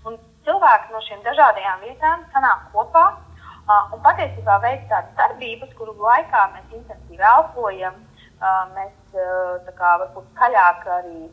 Un 0.08 0.18
cilvēki 0.46 0.92
no 0.92 1.04
šīm 1.06 1.22
dažādajām 1.26 1.86
vietām 1.86 2.26
sanāk 2.34 2.66
kopā 2.74 3.04
uh, 3.14 3.94
un 3.94 4.02
patiesībā 4.04 4.58
veic 4.64 4.84
tādas 4.90 5.14
darbības, 5.20 5.72
kuru 5.78 5.94
laikā 6.00 6.42
mēs 6.56 6.76
intensīvi 6.80 7.24
elpojam, 7.30 7.96
uh, 8.42 8.66
mēs 8.74 9.16
uh, 9.16 9.72
kā, 9.78 9.96
varbūt 10.04 10.28
skaļāk 10.34 10.92
arī 10.98 11.24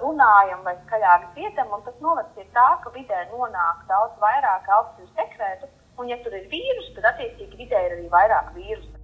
runājam 0.00 0.62
vai 0.64 0.72
skaļāk 0.86 1.26
dziedam, 1.34 1.72
un 1.76 1.82
tas 1.84 1.96
noved 2.00 2.28
pie 2.36 2.46
tā, 2.54 2.68
ka 2.82 2.90
vidē 2.94 3.26
nonāk 3.32 3.82
daudz 3.88 4.14
vairāk 4.22 4.68
elpas 4.76 5.10
sekretu, 5.18 5.68
un 6.00 6.08
ja 6.08 6.16
tur 6.24 6.32
ir 6.36 6.48
vīrus, 6.48 6.90
tad 6.96 7.12
attiecīgi 7.12 7.60
vidē 7.60 7.84
ir 7.86 7.98
arī 7.98 8.08
vairāk 8.12 8.54
vīrusu. 8.56 8.96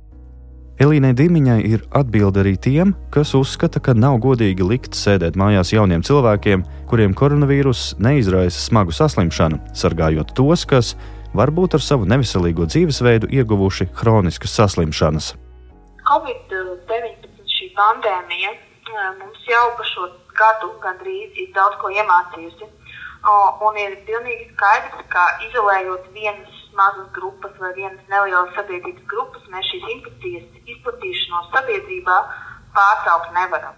Elīnai 0.76 1.14
Dimiņai 1.16 1.60
ir 1.64 1.84
atbilde 1.96 2.42
arī 2.42 2.52
tiem, 2.60 2.90
kas 3.12 3.30
uzskata, 3.36 3.80
ka 3.80 3.94
nav 3.96 4.18
godīgi 4.20 4.64
likt 4.64 4.96
sēdēt 4.96 5.38
mājās 5.40 5.72
jauniem 5.72 6.02
cilvēkiem, 6.04 6.64
kuriem 6.90 7.14
koronavīruss 7.16 7.94
neizraisa 7.96 8.60
smagu 8.60 8.92
saslimšanu, 8.92 9.62
sargājot 9.72 10.34
tos, 10.36 10.66
kas 10.68 10.92
varbūt 11.36 11.78
ar 11.78 11.84
savu 11.84 12.04
neveselīgo 12.08 12.68
dzīvesveidu 12.68 13.32
ieguvuši 13.38 13.88
hroniskas 14.02 14.52
saslimšanas. 14.60 15.32
Covid-19 16.10 17.56
šī 17.56 17.72
pandēmija 17.80 18.52
eh, 18.52 19.10
mums 19.16 19.48
jau 19.48 19.64
pa 19.80 19.88
šo 19.94 20.10
gadu 20.36 20.74
gandrīz 20.84 21.40
ir 21.40 21.52
daudz 21.56 21.80
ko 21.80 21.88
iemācījusi. 21.96 22.68
Un 23.26 23.78
ir 23.82 23.96
pilnīgi 24.06 24.44
skaidrs, 24.52 25.06
ka 25.10 25.22
izolējot 25.48 26.10
vienas 26.14 26.58
mazas 26.78 27.08
grupas 27.16 27.54
vai 27.58 27.72
vienas 27.74 28.02
nelielas 28.12 28.52
sabiedrības 28.54 29.06
grupas, 29.10 29.48
mēs 29.50 29.66
šīs 29.72 29.86
infekcijas 29.94 30.68
izplatīšanos 30.74 31.48
sabiedrībā 31.54 32.18
pārtraukt 32.76 33.32
nevaram. 33.34 33.74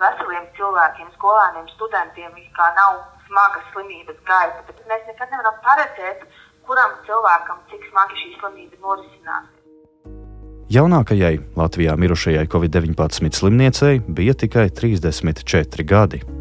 Veseliem 0.00 0.48
cilvēkiem, 0.56 1.08
skolēniem, 1.16 1.68
studentiem 1.76 2.36
nav 2.76 3.00
smaga 3.28 3.62
slimības 3.70 4.20
gaita, 4.28 4.64
bet 4.68 4.82
mēs 4.90 5.06
nekad 5.08 5.32
nevaram 5.32 5.56
paredzēt, 5.64 6.26
kuram 6.68 6.96
cilvēkam 7.06 7.62
cik 7.70 7.86
smagi 7.92 8.20
šī 8.20 8.34
slimība 8.40 8.80
norisināsies. 8.84 9.56
Jaunākajai 10.70 11.40
Latvijā 11.58 11.96
mirušajai 11.98 12.46
Covid-19 12.52 13.34
slimniecei 13.34 13.96
bija 14.06 14.36
tikai 14.38 14.68
34 14.70 15.88
gadi. 15.94 16.39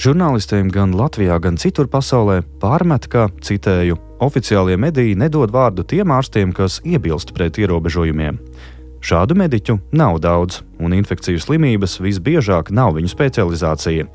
Žurnālistiem 0.00 0.70
gan 0.72 0.94
Latvijā, 0.96 1.34
gan 1.44 1.58
citur 1.60 1.84
pasaulē 1.92 2.38
pārmet, 2.62 3.04
ka, 3.12 3.26
citēju, 3.44 3.98
oficiālie 4.24 4.78
mediji 4.80 5.12
nedod 5.12 5.52
vārdu 5.52 5.84
tiem 5.84 6.08
ārstiem, 6.16 6.54
kas 6.56 6.78
iebilst 6.88 7.34
pret 7.36 7.58
ierobežojumiem. 7.60 8.38
Šādu 9.04 9.36
mediķu 9.36 9.76
nav 9.92 10.16
daudz, 10.24 10.62
un 10.80 10.96
infekciju 10.96 11.42
slimības 11.44 11.98
visbiežāk 12.00 12.72
nav 12.72 12.94
viņu 12.96 13.12
specializācija. 13.12 14.08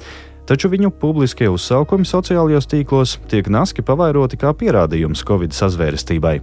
Taču 0.50 0.74
viņu 0.74 0.90
publiskie 0.90 1.52
uzsaukumi 1.54 2.10
sociālajos 2.10 2.66
tīklos 2.72 3.20
tiek 3.30 3.46
naski 3.46 3.86
pavairoti 3.86 4.42
kā 4.42 4.56
pierādījums 4.58 5.22
Covid 5.22 5.54
sazvērestībai. 5.54 6.40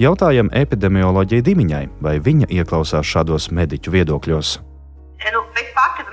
Jautājam 0.00 0.48
epidemioloģijai 0.56 1.44
Dimiņai, 1.50 1.84
vai 2.00 2.16
viņa 2.16 2.48
ieklausās 2.48 3.12
šādos 3.12 3.52
mediķu 3.52 3.92
viedokļos. 3.92 4.56
Nu, 5.24 5.44
es 5.60 5.68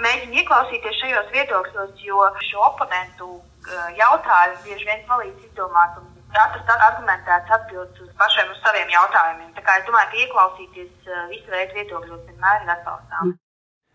mēģinu 0.05 0.41
ieklausīties 0.41 0.99
šajos 1.01 1.29
viedokļos, 1.35 1.93
jo 2.05 2.25
šo 2.47 2.65
oponentu 2.69 3.29
uh, 3.37 3.85
jautājumu 3.99 4.65
bieži 4.65 4.89
vien 4.89 5.05
palīdz 5.09 5.47
izdomāt 5.49 5.99
un 6.01 6.09
atrast 6.31 6.69
argumentētas 6.75 7.55
atbildes 7.59 8.03
uz 8.05 8.11
pašiem 8.19 8.51
uz 8.53 8.59
saviem 8.63 8.91
jautājumiem. 8.91 9.49
Tā 9.57 9.63
kā 9.65 9.79
es 9.79 9.87
domāju, 9.87 10.11
ka 10.11 10.21
ieklausīties 10.25 11.09
visu 11.31 11.51
veidu 11.51 11.79
viedokļos 11.79 12.21
vienmēr 12.29 12.63
ir 12.63 12.75
atbalstām. 12.77 13.33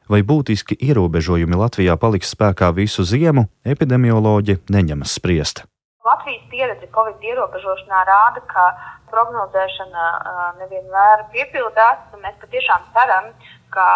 Vai 0.07 0.21
būtiski 0.23 0.77
ierobežojumi 0.87 1.59
Latvijā 1.59 1.97
paliks 1.99 2.31
spēkā 2.37 2.69
visu 2.77 3.03
ziemu, 3.03 3.49
epidemioloģi 3.67 4.61
neņemas 4.71 5.17
spriest. 5.19 5.65
Latvijas 6.07 6.45
pieredze 6.51 6.87
Covid 6.95 7.23
ierobežošanā 7.31 8.03
rāda, 8.07 8.43
ka 8.51 8.67
prognozēšana 9.11 10.05
nevienmēr 10.61 11.25
piepildās. 11.33 12.05
Mēs 12.23 12.37
patiešām 12.43 12.85
ceram, 12.95 13.33
ka 13.75 13.87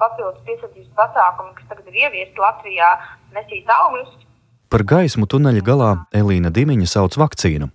papildus 0.00 0.44
piesardzības 0.48 0.92
pasākumi, 0.98 1.54
kas 1.58 1.70
tagad 1.70 1.88
ir 1.88 2.02
ieviesti 2.04 2.44
Latvijā, 2.44 2.90
nesīs 3.36 3.72
augļus. 3.78 4.12
Par 4.72 4.84
gaismu 4.90 5.28
tuneļa 5.30 5.64
galā 5.64 5.90
Elīna 6.20 6.52
Dimiņa 6.52 6.90
sauc 6.90 7.16
vakcīnu. 7.20 7.70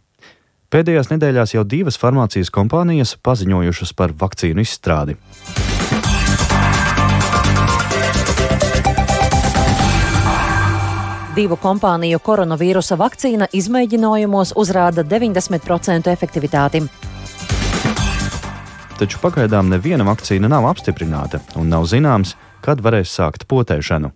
Pēdējās 0.69 1.10
nedēļās 1.10 1.55
jau 1.55 1.65
divas 1.65 1.98
farmācijas 1.98 2.53
kompānijas 2.53 3.15
paziņojušas 3.25 3.96
par 3.98 4.13
vakcīnu 4.13 4.62
izstrādi. 4.62 5.17
Divu 11.38 11.60
kompāniju 11.62 12.18
koronavīrusa 12.26 12.96
vakcīna 12.98 13.46
izmēģinājumos 13.54 14.56
uzrāda 14.58 15.04
90% 15.06 16.10
efektivitāti. 16.10 16.82
Taču 18.98 19.22
pagaidām 19.22 19.70
neviena 19.70 20.08
vakcīna 20.08 20.50
nav 20.50 20.66
apstiprināta 20.72 21.44
un 21.62 21.70
nav 21.70 21.86
zināms, 21.92 22.34
kad 22.66 22.82
varēs 22.82 23.14
sākt 23.14 23.46
potēšanu. 23.46 24.10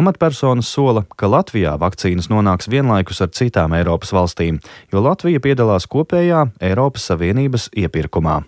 Amatpersonas 0.00 0.72
sola, 0.72 1.04
ka 1.20 1.28
Latvijā 1.28 1.76
vakcīnas 1.80 2.30
nonāks 2.32 2.72
vienlaikus 2.72 3.20
ar 3.24 3.28
citām 3.36 3.76
Eiropas 3.76 4.14
valstīm, 4.16 4.62
jo 4.92 5.04
Latvija 5.04 5.44
piedalās 5.44 5.84
kopējā 5.92 6.46
Eiropas 6.70 7.04
Savienības 7.12 7.68
iepirkumā. 7.76 8.40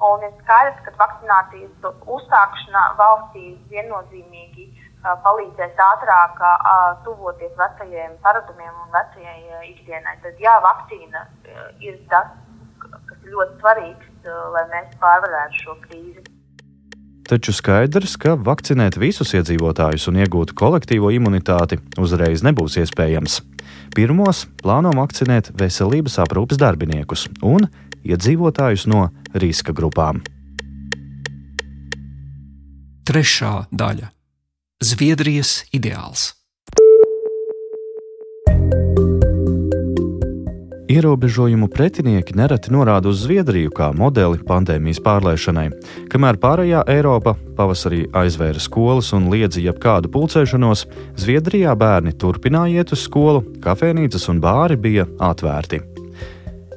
Un 0.00 0.22
ir 0.24 0.32
skaidrs, 0.40 0.80
ka 0.86 0.96
vakcinācijas 0.96 1.92
uzsākšana 2.16 2.84
valstī 2.96 3.50
viennozīmīgi 3.68 4.69
palīdzēs 5.02 5.78
ātrāk 5.80 6.40
tuvoties 7.04 7.52
vecajiem 7.58 8.16
paradumiem 8.24 8.74
un 8.84 8.90
vecajai 8.92 9.62
ikdienai. 9.70 10.18
Tad 10.24 10.40
jā, 10.42 10.56
vakcīna 10.64 11.24
ir 11.80 11.96
tas, 12.10 12.34
kas 12.80 13.16
ir 13.24 13.32
ļoti 13.32 13.56
svarīgs, 13.62 14.10
lai 14.56 14.66
mēs 14.74 14.92
pārvarētu 15.00 15.62
šo 15.64 15.78
krīzi. 15.86 16.26
Taču 17.30 17.54
skaidrs, 17.54 18.16
ka 18.18 18.34
vakcinēt 18.34 18.98
visus 18.98 19.30
iedzīvotājus 19.38 20.08
un 20.10 20.18
iegūt 20.24 20.52
kolektīvo 20.58 21.12
imunitāti 21.14 21.78
uzreiz 22.02 22.42
nebūs 22.42 22.80
iespējams. 22.82 23.38
Pirmos 23.94 24.48
plāno 24.60 24.90
vakcinēt 24.98 25.52
veselības 25.54 26.18
aprūpes 26.26 26.58
darbiniekus 26.58 27.28
un 27.46 27.70
iedzīvotājus 28.02 28.88
no 28.90 29.08
riska 29.38 29.74
grupām. 29.76 30.24
Trešā 33.06 33.54
daļa 33.70 34.10
Zviedrijas 34.80 35.66
ideāls. 35.76 36.30
Ierobežojumu 40.88 41.68
pretinieki 41.68 42.32
nereti 42.32 42.72
norāda 42.72 43.12
uz 43.12 43.20
Zviedriju 43.26 43.74
kā 43.76 43.90
modeli 43.92 44.40
pandēmijas 44.40 45.02
pārlaišanai. 45.04 45.66
Kamēr 46.08 46.40
pārējā 46.40 46.80
Eiropa 46.96 47.36
pavasarī 47.60 48.06
aizvēra 48.22 48.56
skolas 48.56 49.12
un 49.12 49.28
liedza 49.28 49.60
jebkādu 49.60 50.08
pulcēšanos, 50.16 50.86
Zviedrijā 51.20 51.76
bērni 51.76 52.16
turpināja 52.16 52.80
iet 52.80 52.96
uz 52.96 53.04
skolu, 53.04 53.44
kafejnīcas 53.60 54.30
un 54.32 54.40
bāri 54.40 54.80
bija 54.80 55.04
atvērti. 55.20 55.89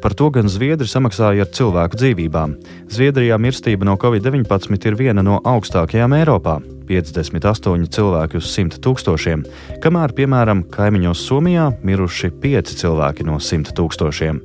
Par 0.03 0.11
to 0.19 0.25
gan 0.35 0.49
Zviedri 0.51 0.83
samaksāja 0.83 1.45
ar 1.45 1.51
cilvēku 1.55 1.95
dzīvībām. 1.95 2.57
Zviedrijā 2.91 3.37
mirstība 3.39 3.87
no 3.87 3.93
covid-19 3.95 4.89
ir 4.89 4.97
viena 4.99 5.23
no 5.23 5.37
augstākajām 5.47 6.11
Eiropā- 6.17 6.57
58 6.89 7.87
cilvēki 7.87 8.35
uz 8.35 8.49
100 8.51 8.81
tūkstošiem, 8.83 9.45
kamēr, 9.79 10.11
piemēram, 10.11 10.65
kaimiņos 10.67 11.23
Somijā 11.23 11.69
miruši 11.81 12.31
5 12.35 12.75
cilvēki 12.75 13.23
no 13.23 13.39
100 13.39 13.71
tūkstošiem. 13.71 14.41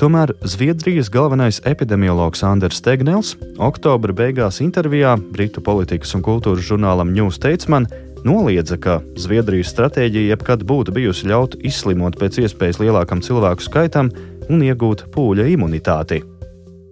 Tomēr 0.00 0.32
Zviedrijas 0.48 1.10
galvenais 1.12 1.60
epidemiologs 1.68 2.40
Anders 2.42 2.78
Stegnels 2.80 3.34
oktobra 3.58 4.14
beigās 4.16 4.62
intervijā 4.64 5.18
Britu 5.20 5.60
politikas 5.60 6.14
un 6.14 6.22
kultūras 6.22 6.64
žurnālam 6.64 7.12
News 7.12 7.36
Statesman 7.36 7.86
noliedza, 8.26 8.76
ka 8.80 9.00
Zviedrijas 9.18 9.72
stratēģija 9.74 10.34
jebkad 10.34 10.64
būtu 10.68 10.94
bijusi 10.96 11.30
ļaut 11.30 11.56
izslimot 11.66 12.18
pēc 12.20 12.42
iespējas 12.44 12.80
lielākam 12.82 13.22
cilvēku 13.24 13.64
skaitam 13.64 14.10
un 14.50 14.64
iegūt 14.66 15.06
pūļa 15.14 15.48
imunitāti. 15.54 16.22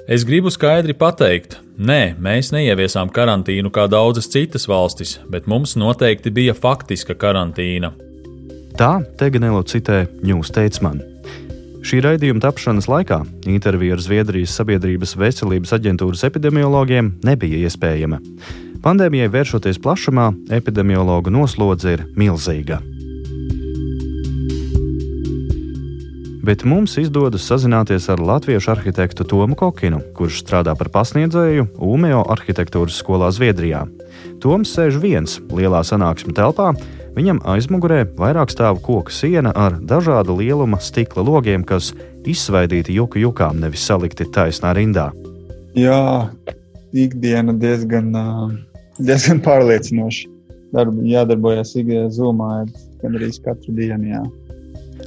Es 0.08 0.24
gribu 0.24 0.48
skaidri 0.48 0.94
pateikt, 0.96 1.58
nē, 1.76 2.16
mēs 2.16 2.48
neieviesām 2.54 3.10
karantīnu 3.12 3.68
kā 3.74 3.84
daudzas 3.92 4.30
citas 4.32 4.64
valstis, 4.70 5.18
bet 5.28 5.50
mums 5.50 5.76
noteikti 5.76 6.32
bija 6.32 6.54
faktiska 6.56 7.18
karantīna. 7.18 7.92
Tā 8.78 8.92
Teganelo 9.20 9.60
citē 9.66 10.06
Ņūs 10.24 10.54
Teitsman. 10.54 11.02
Šī 11.84 12.00
raidījuma 12.04 12.42
tapšanas 12.42 12.88
laikā 12.90 13.20
intervija 13.50 13.98
ar 13.98 14.02
Zviedrijas 14.02 14.56
Sabiedrības 14.58 15.12
veselības 15.18 15.76
aģentūras 15.76 16.24
epidemiologiem 16.26 17.12
nebija 17.26 17.60
iespējama. 17.68 18.18
Pandēmijai 18.78 19.26
vēršoties 19.34 19.80
plašumā, 19.82 20.28
epidemiologa 20.54 21.32
noslodze 21.34 21.96
ir 21.96 22.04
milzīga. 22.14 22.78
Bet 26.46 26.62
mums 26.64 26.94
izdodas 26.96 27.44
sazināties 27.50 28.06
ar 28.08 28.22
latviešu 28.22 28.70
arhitektu 28.72 29.26
Tomu 29.28 29.58
Kokinu, 29.58 29.98
kurš 30.16 30.38
strādā 30.44 30.76
par 30.78 30.88
pasniedzēju 30.94 31.66
UMEO 31.84 32.22
arhitektūras 32.32 33.00
skolā 33.02 33.32
Zviedrijā. 33.34 33.82
Toms 34.40 34.70
sēž 34.72 35.00
viens 35.02 35.36
lielā 35.50 35.82
sanāksmes 35.84 36.38
telpā, 36.38 36.70
viņam 37.18 37.42
aizmugurē 37.50 38.04
vairāk 38.16 38.54
stāv 38.54 38.78
koka 38.86 39.12
siena 39.12 39.52
ar 39.58 39.76
dažāda 39.82 40.32
lieluma 40.38 40.78
stikla 40.78 41.26
logiem, 41.26 41.66
kas 41.66 41.90
izsvaidīti 42.24 42.94
juku 42.96 43.26
jukām, 43.26 43.58
nevis 43.58 43.84
salikti 43.90 44.24
taisnā 44.32 44.70
rindā. 44.78 45.10
Jā, 45.76 46.30
ikdiena 46.96 47.52
diezgan 47.52 48.14
uh, 48.16 48.56
diezgan 48.98 49.40
pārliecinoši. 49.44 50.28
Darbu, 50.74 51.00
jādarbojas 51.08 51.72
zumā 52.12 52.66
gandrīz 53.00 53.38
katru 53.40 53.72
dienu. 53.72 54.10
Jā. 54.10 54.22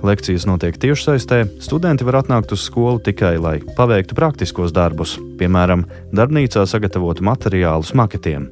Lekcijas 0.02 0.48
notiek 0.50 0.80
tiešsaistē. 0.82 1.44
Studenti 1.62 2.08
var 2.08 2.22
atnākt 2.24 2.54
uz 2.56 2.64
skolu 2.66 2.98
tikai, 3.04 3.36
lai 3.38 3.60
paveiktu 3.78 4.18
praktiskos 4.18 4.74
darbus, 4.74 5.18
piemēram, 5.38 5.86
darbnīcā 6.16 6.64
sagatavotu 6.66 7.26
materiālus 7.28 7.94
maketiem. 7.94 8.48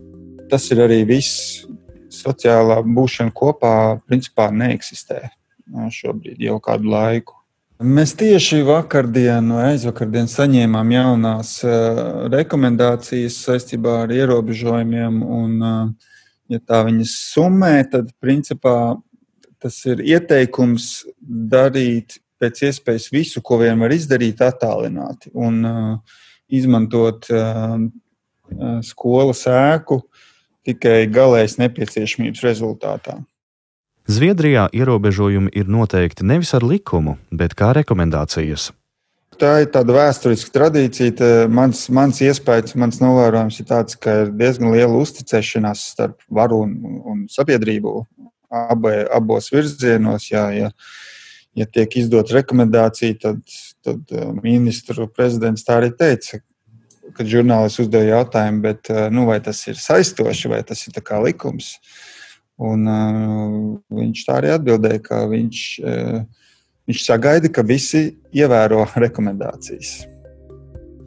Tas 0.52 0.69
ir 0.73 0.84
arī 0.86 1.02
viss. 1.10 1.65
Sociālā 2.10 2.80
būšana 2.82 3.34
kopā 3.38 3.73
principā 4.10 4.47
neeksistē 4.49 5.28
šobrīd 5.93 6.41
jau 6.41 6.58
kādu 6.62 6.89
laiku. 6.89 7.38
Mēs 7.80 8.12
tieši 8.20 8.58
vakardien 8.68 9.54
vai 9.56 9.70
aizvakardien 9.70 10.26
saņēmām 10.28 10.89
jaunās 10.92 11.54
uh, 11.63 12.02
rekomendācijas 12.28 13.38
saistībā 13.46 13.94
ar 14.02 14.12
ierobežojumiem. 14.12 15.22
Un, 15.24 15.54
uh, 15.63 16.18
ja 16.52 16.60
tā 16.60 16.82
viņas 16.89 17.13
summē, 17.30 17.78
tad 17.88 18.12
principā 18.20 18.98
tas 19.63 19.80
ir 19.88 20.04
ieteikums 20.04 20.89
darīt 21.24 22.18
pēc 22.36 22.65
iespējas 22.68 23.08
visu, 23.15 23.39
ko 23.39 23.62
vien 23.63 23.80
var 23.80 23.96
izdarīt, 23.96 24.44
attālināti 24.44 25.32
un 25.32 25.63
uh, 25.63 26.20
izmantot 26.52 27.32
skolas 28.84 29.46
ēku 29.48 30.02
tikai 30.68 31.04
galējas 31.08 31.60
nepieciešamības 31.62 32.44
rezultātā. 32.44 33.22
Zviedrijā 34.10 34.63
ierobežojumi 34.74 35.52
ir 35.54 35.67
noteikti 35.69 36.26
nevis 36.26 36.56
ar 36.58 36.63
likumu, 36.65 37.19
bet 37.30 37.54
kā 37.54 37.76
rekomendācijas. 37.78 38.72
Tā 39.38 39.52
ir 39.62 39.69
tāda 39.69 39.93
vēsturiska 39.93 40.50
tradīcija. 40.56 41.30
Mans, 41.54 41.84
mans 41.93 42.17
iespējas, 42.26 42.74
mans 42.74 42.98
novērojums 43.04 43.62
ir 43.62 43.67
tāds, 43.69 44.00
ka 44.02 44.15
ir 44.24 44.34
diezgan 44.34 44.74
liela 44.74 44.98
uzticēšanās 44.98 45.86
starp 45.93 46.26
varu 46.26 46.63
un, 46.65 46.74
un 47.06 47.22
sabiedrību 47.30 47.93
abai, 48.50 48.95
abos 49.13 49.52
virzienos. 49.54 50.32
Jā, 50.34 50.48
ja, 50.58 50.74
ja 51.54 51.69
tiek 51.69 52.02
izdot 52.02 52.34
rekomendācija, 52.34 53.22
tad, 53.22 53.45
tad 53.86 54.17
uh, 54.17 54.32
ministru 54.41 55.06
prezidents 55.13 55.69
tā 55.69 55.84
arī 55.84 55.93
teica, 55.93 56.41
kad 57.13 57.30
žurnālists 57.30 57.86
uzdeva 57.86 58.10
jautājumu, 58.17 58.65
bet, 58.65 58.89
uh, 58.89 59.06
nu, 59.13 59.30
vai 59.30 59.38
tas 59.45 59.62
ir 59.69 59.78
saistoši, 59.78 60.50
vai 60.58 60.65
tas 60.65 60.88
ir 60.89 60.98
likums. 61.30 61.76
Un, 62.60 62.86
uh, 62.91 63.58
viņš 63.95 64.28
tā 64.28 64.39
arī 64.41 64.54
atbildēja, 64.58 65.00
ka 65.06 65.24
viņš, 65.32 65.65
uh, 65.80 66.22
viņš 66.89 67.04
sagaida, 67.08 67.52
ka 67.52 67.63
visi 67.63 68.10
ievēro 68.36 68.84
rekomendācijas. 69.06 70.00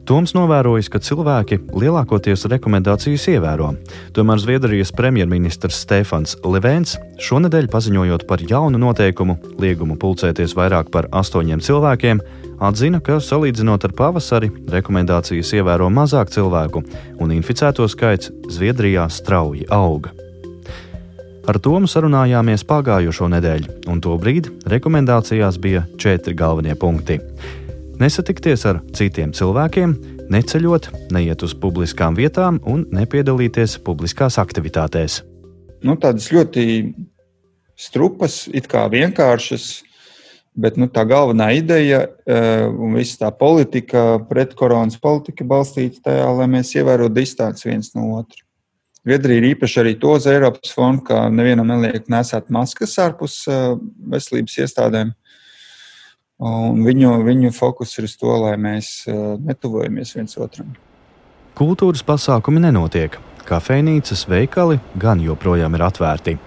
Toms 0.03 0.33
novērojis, 0.35 0.89
ka 0.91 0.99
cilvēki 0.99 1.61
lielākoties 1.79 2.41
rekomendācijas 2.51 3.23
ievēro. 3.31 3.69
Tomēr 4.11 4.41
Zviedrijas 4.43 4.91
premjerministrs 4.91 5.77
Stefans 5.85 6.35
Levens 6.43 6.97
šonadēļ 7.23 7.69
paziņojot 7.71 8.25
par 8.27 8.43
jaunu 8.43 8.81
noteikumu, 8.83 9.37
liegumu 9.63 9.95
pulcēties 10.01 10.57
vairāk 10.59 10.91
par 10.91 11.07
astoņiem 11.15 11.63
cilvēkiem, 11.63 12.19
atzina, 12.59 12.99
ka 12.99 13.21
salīdzinot 13.23 13.87
ar 13.87 13.95
pavasari, 13.95 14.51
rekomendācijas 14.75 15.53
ievēro 15.61 15.87
mazāk 15.87 16.35
cilvēku 16.35 16.83
un 17.23 17.31
inficēto 17.37 17.87
skaits 17.87 18.33
Zviedrijā 18.51 19.07
strauji 19.07 19.69
auga. 19.71 20.11
Ar 21.43 21.59
Tomu 21.59 21.89
sarunājāmies 21.91 22.63
pagājušo 22.63 23.27
nedēļu, 23.33 23.81
un 23.91 23.99
tobrīd 24.03 24.47
rekomendācijās 24.71 25.59
bija 25.59 25.83
četri 25.99 26.37
galvenie 26.39 26.75
punkti 26.79 27.19
nesatikties 28.03 28.65
ar 28.67 28.81
citiem 28.95 29.33
cilvēkiem, 29.35 29.95
neceļot, 30.33 30.89
neiet 31.13 31.43
uz 31.45 31.53
publiskām 31.57 32.17
vietām 32.17 32.59
un 32.69 32.85
nepiedalīties 32.93 33.77
publiskās 33.85 34.39
aktivitātēs. 34.41 35.21
Nu, 35.83 35.97
tādas 35.99 36.29
ļoti 36.33 36.93
strupas, 37.79 38.43
it 38.55 38.69
kā 38.71 38.85
vienkāršas, 38.91 39.83
bet 40.55 40.77
nu, 40.79 40.87
tā 40.91 41.03
galvenā 41.09 41.51
ideja 41.57 42.05
uh, 42.05 42.69
un 42.71 42.95
visa 42.97 43.25
tā 43.25 43.33
politika, 43.35 44.21
pret 44.29 44.55
koronas 44.57 44.99
politika 45.01 45.45
balstīta 45.47 46.07
tajā, 46.09 46.27
lai 46.39 46.49
mēs 46.55 46.73
ievērotu 46.77 47.17
distanci 47.19 47.69
viens 47.69 47.91
no 47.97 48.13
otra. 48.21 48.43
Zviedrija 49.03 49.41
ir 49.41 49.49
īpaši 49.49 49.81
arī 49.81 49.91
to 49.99 50.13
uz 50.15 50.25
Eiropas 50.31 50.71
fondu, 50.71 51.03
ka 51.09 51.25
nevienam 51.27 51.67
neliek 51.67 52.05
nesēt 52.07 52.47
maskas 52.53 52.95
ārpus 53.03 53.41
veselības 54.13 54.55
iestādēm. 54.63 55.11
Un 56.43 56.79
viņu, 56.87 57.11
viņu 57.27 57.51
fokus 57.55 57.97
ir 57.99 58.07
uz 58.07 58.15
to, 58.19 58.31
lai 58.45 58.55
mēs 58.55 59.03
netuvojamies 59.43 60.15
viens 60.15 60.39
otram. 60.39 60.71
Kultūras 61.59 62.03
pasākumi 62.07 62.63
nenotiek. 62.63 63.19
Kafejnīcas 63.43 64.23
veikali 64.31 64.79
gan 64.95 65.19
joprojām 65.19 65.75
ir 65.75 65.83
atvērti. 65.91 66.39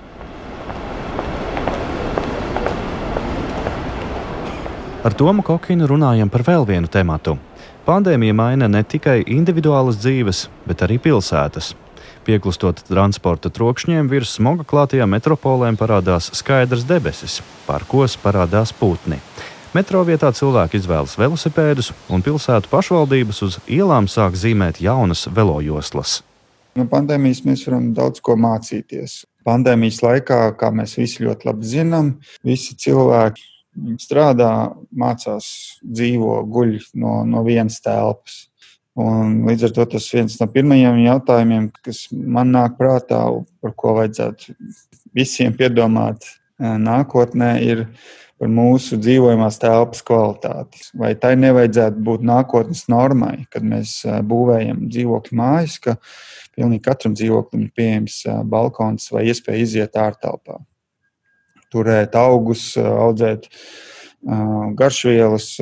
Ar 5.04 5.14
Tomu 5.14 5.44
Kokinu 5.44 5.86
runājam 5.86 6.32
par 6.32 6.42
vēl 6.42 6.64
vienu 6.66 6.88
tematu. 6.88 7.36
Pandēmija 7.86 8.34
maina 8.34 8.66
ne 8.66 8.80
tikai 8.82 9.20
individuālas 9.28 10.00
dzīves, 10.00 10.48
bet 10.66 10.82
arī 10.82 10.96
pilsētas. 10.98 11.76
Pieklustot 12.26 12.80
transporta 12.88 13.52
trokšņiem 13.54 14.08
virs 14.10 14.32
smoga 14.34 14.64
klātajām 14.66 15.12
metropolēm 15.14 15.76
parādās 15.78 16.32
skaidrs 16.34 16.82
debesis, 16.88 17.36
pārkos 17.68 18.16
parādās 18.18 18.72
putni. 18.74 19.20
Metro 19.76 20.00
vietā 20.08 20.32
cilvēki 20.34 20.80
izvēlas 20.80 21.14
velosipēdus, 21.20 21.92
un 22.10 22.24
pilsētu 22.26 22.72
pašvaldības 22.72 23.42
uz 23.46 23.58
ielām 23.70 24.08
sāk 24.10 24.34
zīmēt 24.34 24.80
jaunas 24.82 25.28
velojoslas. 25.30 26.16
No 26.74 26.88
pandēmijas 26.90 27.44
mēs 27.46 27.62
varam 27.68 27.92
daudz 27.94 28.18
ko 28.24 28.34
mācīties. 28.34 29.20
Pandēmijas 29.46 30.02
laikā, 30.02 30.40
kā 30.58 30.72
mēs 30.74 30.96
visi 30.98 31.22
ļoti 31.28 31.46
labi 31.46 31.70
zinām, 31.76 32.10
visi 32.42 32.74
cilvēki 32.74 33.46
strādā, 34.02 34.50
mācās, 34.90 35.46
dzīvo, 35.84 36.40
guļ 36.50 36.74
no, 36.98 37.20
no 37.28 37.46
vienas 37.46 37.78
telpas. 37.84 38.48
Un 38.96 39.42
līdz 39.44 39.68
ar 39.68 39.72
to 39.76 39.84
tas 39.92 40.06
viens 40.14 40.38
no 40.40 40.46
pirmajiem 40.48 41.02
jautājumiem, 41.04 41.68
kas 41.84 42.06
man 42.12 42.54
nāk 42.54 42.78
prātā, 42.78 43.20
par 43.60 43.74
ko 43.76 43.92
vajadzētu 43.98 44.54
visiem 45.16 45.52
piedomāt 45.56 46.24
eh, 46.24 46.78
nākotnē, 46.80 47.50
ir 47.60 47.84
par 48.40 48.50
mūsu 48.52 48.98
dzīvojamās 49.00 49.58
telpas 49.60 50.02
kvalitāti. 50.04 50.80
Vai 50.96 51.14
tai 51.20 51.34
nevajadzētu 51.40 52.02
būt 52.08 52.24
nākotnes 52.26 52.84
normai, 52.92 53.46
kad 53.52 53.64
mēs 53.64 53.98
būvējam 54.28 54.86
dzīvokļu 54.92 55.38
mājas, 55.40 55.78
ka 55.80 55.96
pilnīgi 56.56 56.84
katram 56.84 57.16
dzīvoklim 57.16 57.66
ir 57.66 57.74
pieejams 57.76 58.22
balkons 58.48 59.08
vai 59.12 59.26
iespēja 59.30 59.64
iziet 59.64 60.00
ārtelpā. 60.00 60.60
Turēt 61.72 62.16
augus, 62.16 62.74
audzēt 62.76 63.48
garšvielas, 64.78 65.52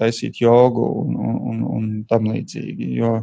taisīt 0.00 0.40
jogu 0.40 0.86
un, 1.02 1.16
un, 1.52 1.64
un 1.76 1.90
tam 2.08 2.30
līdzīgi. 2.32 2.94
Jo 2.96 3.18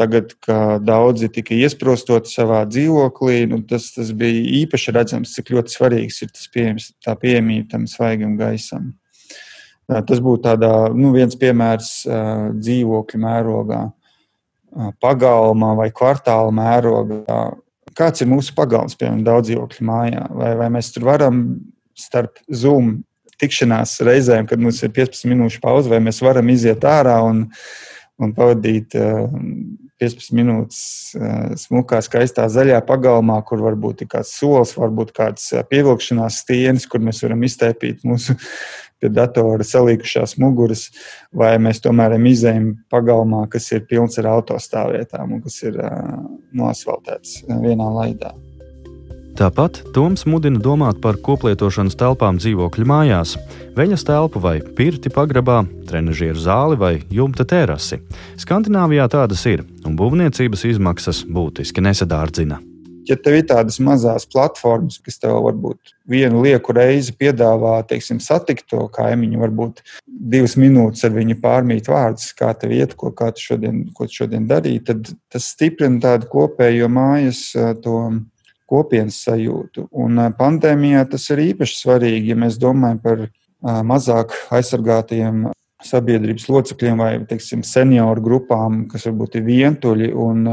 Tagad, 0.00 0.30
kad 0.40 0.80
daudzi 0.88 1.28
tika 1.28 1.52
iesprostoti 1.52 2.30
savā 2.32 2.62
dzīvoklī, 2.64 3.42
nu, 3.50 3.58
tas, 3.68 3.90
tas 3.92 4.14
bija 4.16 4.46
īpaši 4.62 4.94
redzams, 4.96 5.34
cik 5.36 5.50
ļoti 5.52 5.74
svarīgs 5.74 6.22
ir 6.24 6.30
tas 6.32 6.46
pieejams, 6.54 6.86
tā 7.04 7.12
pieejamība 7.20 7.68
tam 7.74 7.84
svaigam 7.90 8.38
gaisam. 8.40 8.94
Tas 9.90 10.22
būtu 10.24 10.46
tādā, 10.46 10.72
nu, 10.96 11.10
viens 11.12 11.36
piemērs 11.36 11.90
dzīvokļu 12.56 13.20
mērogā, 13.26 13.82
pagalmā 15.04 15.74
vai 15.82 15.90
kvartāla 15.92 16.54
mērogā. 16.54 17.42
Kāds 18.00 18.24
ir 18.24 18.32
mūsu 18.32 18.56
pagalms, 18.56 18.96
piemēram, 18.96 19.20
daudz 19.26 19.50
dzīvokļu 19.50 19.88
mājā? 19.90 20.24
Vai, 20.32 20.54
vai 20.62 20.70
mēs 20.78 20.94
tur 20.94 21.10
varam 21.10 21.44
starp 21.98 22.40
Zoom 22.48 23.02
tikšanās 23.40 23.98
reizēm, 24.06 24.48
kad 24.50 24.62
mums 24.62 24.82
ir 24.84 24.92
15 24.96 25.28
minūšu 25.32 25.62
pauze, 25.64 25.90
vai 25.92 26.02
mēs 26.04 26.20
varam 26.24 26.52
iziet 26.52 26.84
ārā 26.86 27.18
un, 27.26 27.46
un 28.20 28.34
pavadīt 28.36 28.96
15 30.00 30.32
minūtes 30.36 30.80
eh, 31.18 31.54
smukā, 31.60 32.00
skaistā 32.04 32.46
zaļā 32.50 32.80
pagalmā, 32.88 33.38
kur 33.46 33.60
varbūt 33.66 34.04
ir 34.04 34.10
kāds 34.14 34.32
solis, 34.38 34.72
varbūt 34.78 35.12
kāds 35.16 35.50
eh, 35.52 35.64
pievilkšanās 35.68 36.40
stieņas, 36.44 36.88
kur 36.90 37.04
mēs 37.04 37.20
varam 37.26 37.44
iztaipīt 37.46 38.06
mūsu 38.08 38.36
pie 39.00 39.12
datora 39.12 39.64
salīkušās 39.64 40.38
muguras, 40.40 40.88
vai 41.36 41.54
mēs 41.62 41.82
tomēr 41.84 42.16
izējām 42.18 42.72
pagalmā, 42.92 43.46
kas 43.52 43.70
ir 43.76 43.86
pilns 43.88 44.20
ar 44.20 44.32
autostāvvietām 44.34 45.36
un 45.36 45.40
kas 45.44 45.56
ir 45.64 45.80
uh, 45.80 46.20
nosvaltēts 46.52 47.40
vienā 47.48 47.88
laidā. 47.96 48.34
Tāpat 49.40 49.78
Toms 49.96 50.26
mudina 50.28 50.60
domāt 50.60 50.98
par 51.00 51.16
koplietošanas 51.24 51.94
telpām 51.96 52.36
dzīvokļu 52.36 52.84
mājās, 52.84 53.30
veļas 53.72 54.02
telpu 54.04 54.42
vai 54.44 54.58
pirti 54.76 55.08
pagrabā, 55.08 55.62
trenižieru 55.88 56.36
zāli 56.36 56.76
vai 56.76 56.90
jumta 57.08 57.46
terasi. 57.48 58.02
Skandināvijā 58.36 59.06
tādas 59.08 59.46
ir, 59.48 59.62
un 59.88 59.94
būvniecības 59.96 60.66
izmaksas 60.68 61.22
būtiski 61.24 61.80
nesadārdzina. 61.86 62.58
Ja 63.08 63.16
tev 63.16 63.38
ir 63.38 63.46
tādas 63.48 63.78
mazas 63.80 64.26
platformas, 64.28 64.98
kas 65.00 65.16
tev 65.22 65.38
varbūt 65.46 65.94
vienu 66.12 66.42
lieku 66.44 66.74
reizi 66.76 67.14
piedāvā, 67.16 67.78
teiksim, 67.88 68.18
satikt 68.20 68.66
to 68.68 68.82
kaimiņu, 68.92 69.40
varbūt 69.40 69.80
divas 70.04 70.58
minūtes 70.60 71.06
ar 71.08 71.14
viņu 71.16 71.38
pārmīt 71.40 71.88
vārdus, 71.88 72.34
kā 72.36 72.52
tev 72.60 72.76
iet, 72.76 72.92
ko, 72.92 73.08
tu 73.16 73.46
šodien, 73.46 73.86
ko 73.96 74.04
tu 74.04 74.20
šodien 74.20 74.44
darīji, 74.52 74.84
tad 74.92 75.14
tas 75.32 75.48
stiprina 75.54 75.96
tādu 76.04 76.28
kopējo 76.28 76.92
mājas 76.92 77.46
to 77.80 78.02
kopienas 78.70 79.20
sajūtu. 79.26 79.88
Un 80.02 80.22
pandēmijā 80.38 81.04
tas 81.10 81.26
ir 81.34 81.42
īpaši 81.50 81.80
svarīgi, 81.82 82.32
ja 82.32 82.38
mēs 82.38 82.60
domājam 82.62 83.00
par 83.02 83.26
mazāk 83.86 84.34
aizsargātiem 84.54 85.48
sabiedrības 85.84 86.48
locekļiem 86.50 87.00
vai 87.00 87.12
teiksim, 87.28 87.62
senioru 87.64 88.22
grupām, 88.24 88.84
kas 88.90 89.06
varbūt 89.08 89.38
ir 89.40 89.46
vientuļi. 89.46 90.10
Un, 90.12 90.44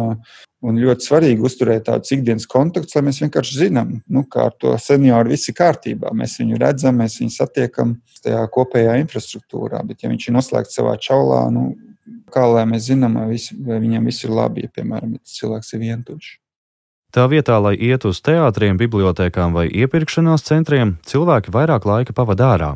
un 0.68 0.80
ļoti 0.82 1.08
svarīgi 1.08 1.44
uzturēt 1.46 1.88
tādus 1.90 2.14
ikdienas 2.16 2.48
kontaktus, 2.50 2.96
lai 2.98 3.06
mēs 3.10 3.22
vienkārši 3.24 3.60
zinām, 3.66 3.98
nu, 4.08 4.24
kā 4.32 4.48
ar 4.50 4.56
to 4.60 4.74
senioru 4.82 5.34
viss 5.36 5.52
ir 5.52 5.58
kārtībā. 5.60 6.14
Mēs 6.18 6.40
viņu 6.42 6.62
redzam, 6.64 6.98
mēs 7.04 7.20
viņu 7.22 7.36
satiekam 7.36 7.98
tajā 8.24 8.42
kopējā 8.56 8.98
infrastruktūrā. 9.04 9.84
Bet, 9.88 10.04
ja 10.04 10.12
viņš 10.14 10.30
ir 10.30 10.38
noslēgts 10.40 10.80
savā 10.80 10.98
čaulā, 11.02 11.46
nu, 11.54 11.70
kā 12.34 12.48
lai 12.50 12.66
mēs 12.70 12.90
zinām, 12.90 13.20
vai, 13.20 13.30
visi, 13.36 13.56
vai 13.68 13.80
viņam 13.84 14.10
viss 14.10 14.28
ir 14.28 14.36
labi, 14.36 14.68
ja, 14.68 14.74
piemēram, 14.80 15.18
cilvēks 15.38 15.74
ir 15.76 15.84
vientuļš. 15.86 16.36
Tā 17.18 17.24
vietā, 17.26 17.56
lai 17.58 17.72
iet 17.74 18.04
uz 18.06 18.20
teātriem, 18.22 18.76
bibliotekām 18.78 19.56
vai 19.58 19.64
iepirkšanās 19.74 20.44
centriem, 20.46 20.92
cilvēki 21.02 21.50
vairāk 21.50 21.88
laika 21.90 22.14
pavada 22.14 22.52
ārā 22.54 22.68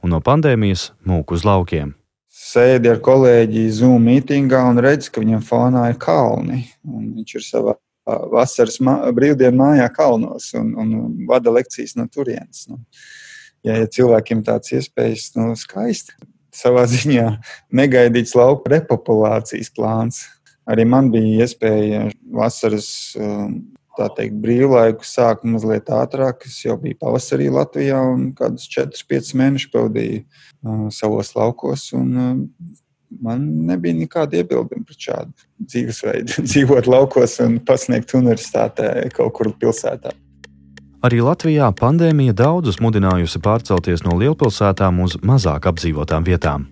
un 0.00 0.14
no 0.14 0.22
pandēmijas 0.24 0.86
mūk 1.04 1.34
uz 1.36 1.42
laukiem. 1.44 1.90
Sēdi 2.32 2.88
ar 2.88 3.02
kolēģi 3.04 3.66
Zoom 3.76 4.06
mītingā 4.08 4.62
un 4.70 4.80
redz, 4.80 5.10
ka 5.12 5.20
viņam 5.20 5.42
fonā 5.44 5.82
ir 5.90 5.98
kalni. 6.00 6.62
Viņš 6.80 7.34
ir 7.36 7.44
savā 7.44 7.74
vasaras 8.32 8.78
brīvdienu 9.18 9.60
mājā 9.60 9.90
kalnos 9.92 10.46
un, 10.56 10.70
un 10.80 10.94
vada 11.28 11.52
lekcijas 11.52 11.92
no 11.98 12.06
turienes. 12.08 12.62
Nu, 12.70 12.80
ja, 13.60 13.74
ja 13.82 13.90
cilvēkiem 13.98 14.40
tāds 14.46 14.72
iespējas, 14.78 15.26
nu, 15.36 15.50
skaisti. 15.60 16.16
Savā 16.56 16.86
ziņā 16.88 17.26
negaidīts 17.82 18.32
lauka 18.38 18.72
repopulācijas 18.78 19.68
plāns. 19.76 20.22
Arī 20.64 20.88
man 20.88 21.12
bija 21.12 21.44
iespēja 21.44 22.06
vasaras 22.40 22.88
tā 23.98 24.08
teikt, 24.16 24.38
brīvlaiku 24.42 25.06
sāku 25.06 25.50
mazliet 25.50 25.90
ātrāk. 25.94 26.46
Es 26.48 26.60
jau 26.64 26.76
biju 26.80 26.98
pavasarī 27.00 27.50
Latvijā 27.52 27.98
un 28.12 28.30
kādus 28.36 28.68
4-5 28.72 29.34
mēnešus 29.40 29.72
pavadīju 29.74 30.22
uh, 30.22 30.86
savos 30.94 31.34
laukos. 31.36 31.88
Un, 31.98 32.08
uh, 32.14 32.80
man 33.18 33.44
nebija 33.66 33.96
nekāda 33.98 34.40
iebilduma 34.40 34.86
pret 34.86 35.06
šādu 35.08 35.48
dzīvesveidu, 35.66 36.40
dzīvot 36.50 36.90
laukos 36.90 37.38
un 37.44 37.58
pasniegt 37.66 38.14
universitātē 38.18 39.08
kaut 39.16 39.34
kur 39.38 39.52
pilsētā. 39.60 40.14
Arī 41.00 41.22
Latvijā 41.24 41.70
pandēmija 41.72 42.34
daudzus 42.36 42.76
mudinājusi 42.84 43.40
pārcelties 43.40 44.04
no 44.04 44.18
lielpilsētām 44.20 45.00
uz 45.00 45.16
mazāk 45.24 45.70
apdzīvotām 45.70 46.26
vietām. 46.28 46.68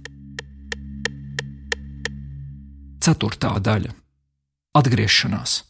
Ceturtā 3.01 3.55
daļa- 3.65 3.95
atgriešanās. 4.79 5.68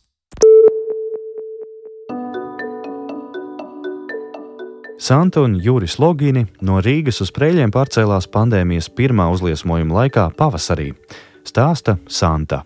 Santa 4.98 5.40
un 5.46 5.60
Juris 5.62 5.94
Logini 6.02 6.40
no 6.66 6.80
Rīgas 6.82 7.20
uz 7.22 7.30
Preļiem 7.30 7.70
pārcēlās 7.70 8.26
pandēmijas 8.34 8.88
pirmā 8.98 9.28
uzliesmojuma 9.30 9.94
laikā 9.94 10.24
pavasarī. 10.34 10.88
Stāsta 11.46 11.94
Santa. 12.10 12.64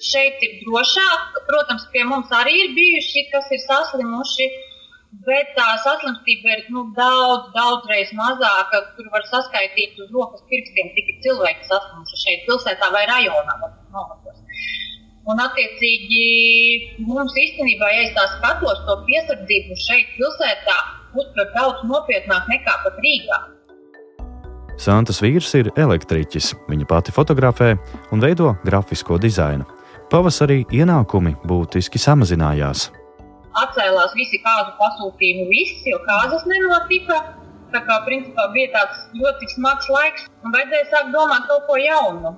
Šeit 0.00 0.40
ir 0.46 0.54
drošāk. 0.62 1.42
Protams, 1.44 1.84
pie 1.92 2.06
mums 2.08 2.32
arī 2.32 2.54
ir 2.62 2.72
bijuši, 2.78 3.26
kas 3.34 3.52
ir 3.52 3.60
saslimuši, 3.66 4.48
bet 5.28 5.52
tā 5.58 5.68
saslimstība 5.84 6.54
ir 6.54 6.64
nu, 6.72 6.86
daudz, 6.96 7.52
daudzreiz 7.52 8.16
mazāka. 8.16 8.80
Tur 8.96 9.12
var 9.12 9.28
saskaitīt 9.28 10.00
uz 10.00 10.08
rokas 10.16 10.40
pirkstiem, 10.48 10.88
cik 10.96 11.20
cilvēki 11.28 11.68
saslimuši 11.68 12.24
šeit, 12.24 12.48
pilsētā 12.48 12.90
vai 12.96 13.04
rajonā. 13.12 13.60
Un, 15.28 15.36
attiecīgi, 15.36 16.24
mums 17.04 17.36
īstenībā, 17.44 17.92
ja 17.92 18.08
es 18.08 18.16
tā 18.16 18.24
skatos, 18.38 18.84
to 18.88 19.00
piesardzību 19.04 19.82
šeit, 19.84 20.16
pilsētā, 20.16 20.80
uztver 21.14 21.50
daudz 21.56 21.84
nopietnāk 21.88 22.48
nekā 22.50 22.78
pat 22.84 22.98
Rīgā. 23.04 23.40
Santas 24.80 25.20
vīrs 25.22 25.52
ir 25.54 25.70
elektriķis. 25.78 26.50
Viņa 26.66 26.86
pati 26.90 27.14
fotografē 27.14 27.74
un 28.12 28.22
veido 28.22 28.56
grafisko 28.66 29.18
dizainu. 29.22 29.66
Pavasarī 30.10 30.64
ienākumi 30.74 31.36
būtiski 31.46 32.00
samazinājās. 32.02 32.88
Atcēlās 33.54 34.14
visi 34.18 34.40
kāzu 34.42 34.74
pasūtījumi, 34.80 35.46
visi, 35.50 35.92
jo 35.92 36.00
kāzas 36.08 36.42
nenotika. 36.50 37.20
Tā 37.74 37.80
kā 37.86 38.00
principā 38.06 38.48
bija 38.54 38.72
tāds 38.74 39.06
ļoti 39.18 39.48
smags 39.54 39.88
laiks, 39.90 40.26
un 40.42 40.54
vajadzēja 40.54 40.90
sākt 40.90 41.14
domāt 41.14 41.46
kaut 41.50 41.64
ko 41.70 41.78
jaunu. 41.78 42.34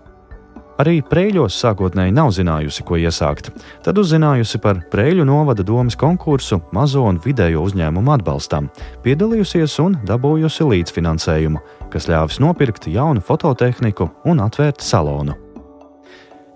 Arī 0.77 0.99
Prēļos 1.01 1.57
sākotnēji 1.57 2.13
nav 2.13 2.35
zinājusi, 2.37 2.83
ko 2.85 2.99
iesākt. 3.01 3.49
Tad 3.85 3.97
uzzinājusi 3.97 4.59
par 4.61 4.83
Prēļu 4.93 5.25
novada 5.25 5.65
domas 5.65 5.97
konkursu 5.97 6.59
mazo 6.77 7.07
un 7.09 7.17
vidējo 7.25 7.63
uzņēmumu 7.65 8.13
atbalstam, 8.13 8.69
piedalījusies 9.07 9.79
un 9.81 9.97
dabūjusi 10.05 10.67
līdzfinansējumu, 10.69 11.63
kas 11.93 12.11
ļāvis 12.13 12.43
nopirkt 12.45 12.91
jaunu 12.93 13.25
fototehniku 13.25 14.11
un 14.29 14.43
atvērt 14.45 14.85
salonu. 14.85 15.39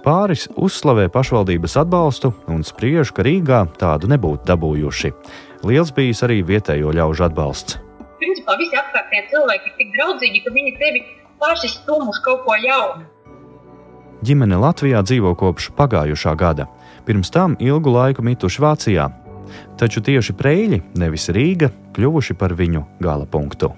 Pāris 0.04 0.46
uzslavē 0.56 1.08
pašvaldības 1.12 1.78
atbalstu 1.80 2.32
un 2.52 2.60
spriež, 2.64 3.14
ka 3.16 3.24
Rīgā 3.24 3.62
tādu 3.80 4.08
nebūtu 4.12 4.48
dabūjuši. 4.48 5.12
Liels 5.68 5.92
bijis 5.96 6.20
arī 6.24 6.42
vietējo 6.44 6.92
ļaužu 6.96 7.24
atbalsts. 7.28 7.80
Principā 8.20 8.56
visi 8.60 8.76
apkārtējie 8.80 9.26
cilvēki 9.32 9.72
ir 9.72 9.74
tik 9.80 9.96
draudzīgi, 9.96 10.44
ka 10.44 10.52
viņi 10.56 10.76
tevi 10.80 11.02
paši 11.40 11.72
stum 11.72 12.08
uz 12.12 12.20
kaut 12.24 12.44
ko 12.44 12.56
jaunu. 12.60 13.08
Ģimene 14.20 14.58
Latvijā 14.60 14.98
dzīvo 15.00 15.30
kopš 15.40 15.70
pagājušā 15.78 16.34
gada, 16.36 16.66
pirms 17.06 17.30
tam 17.32 17.54
ilgu 17.56 17.88
laiku 17.94 18.20
mituši 18.26 18.60
Vācijā. 18.60 19.06
Taču 19.80 20.02
tieši 20.04 20.34
Preļi, 20.36 20.78
nevis 21.00 21.30
Rīga, 21.32 21.70
kļuvuši 21.96 22.36
par 22.36 22.52
viņu 22.58 22.82
gala 23.00 23.24
punktu. 23.24 23.70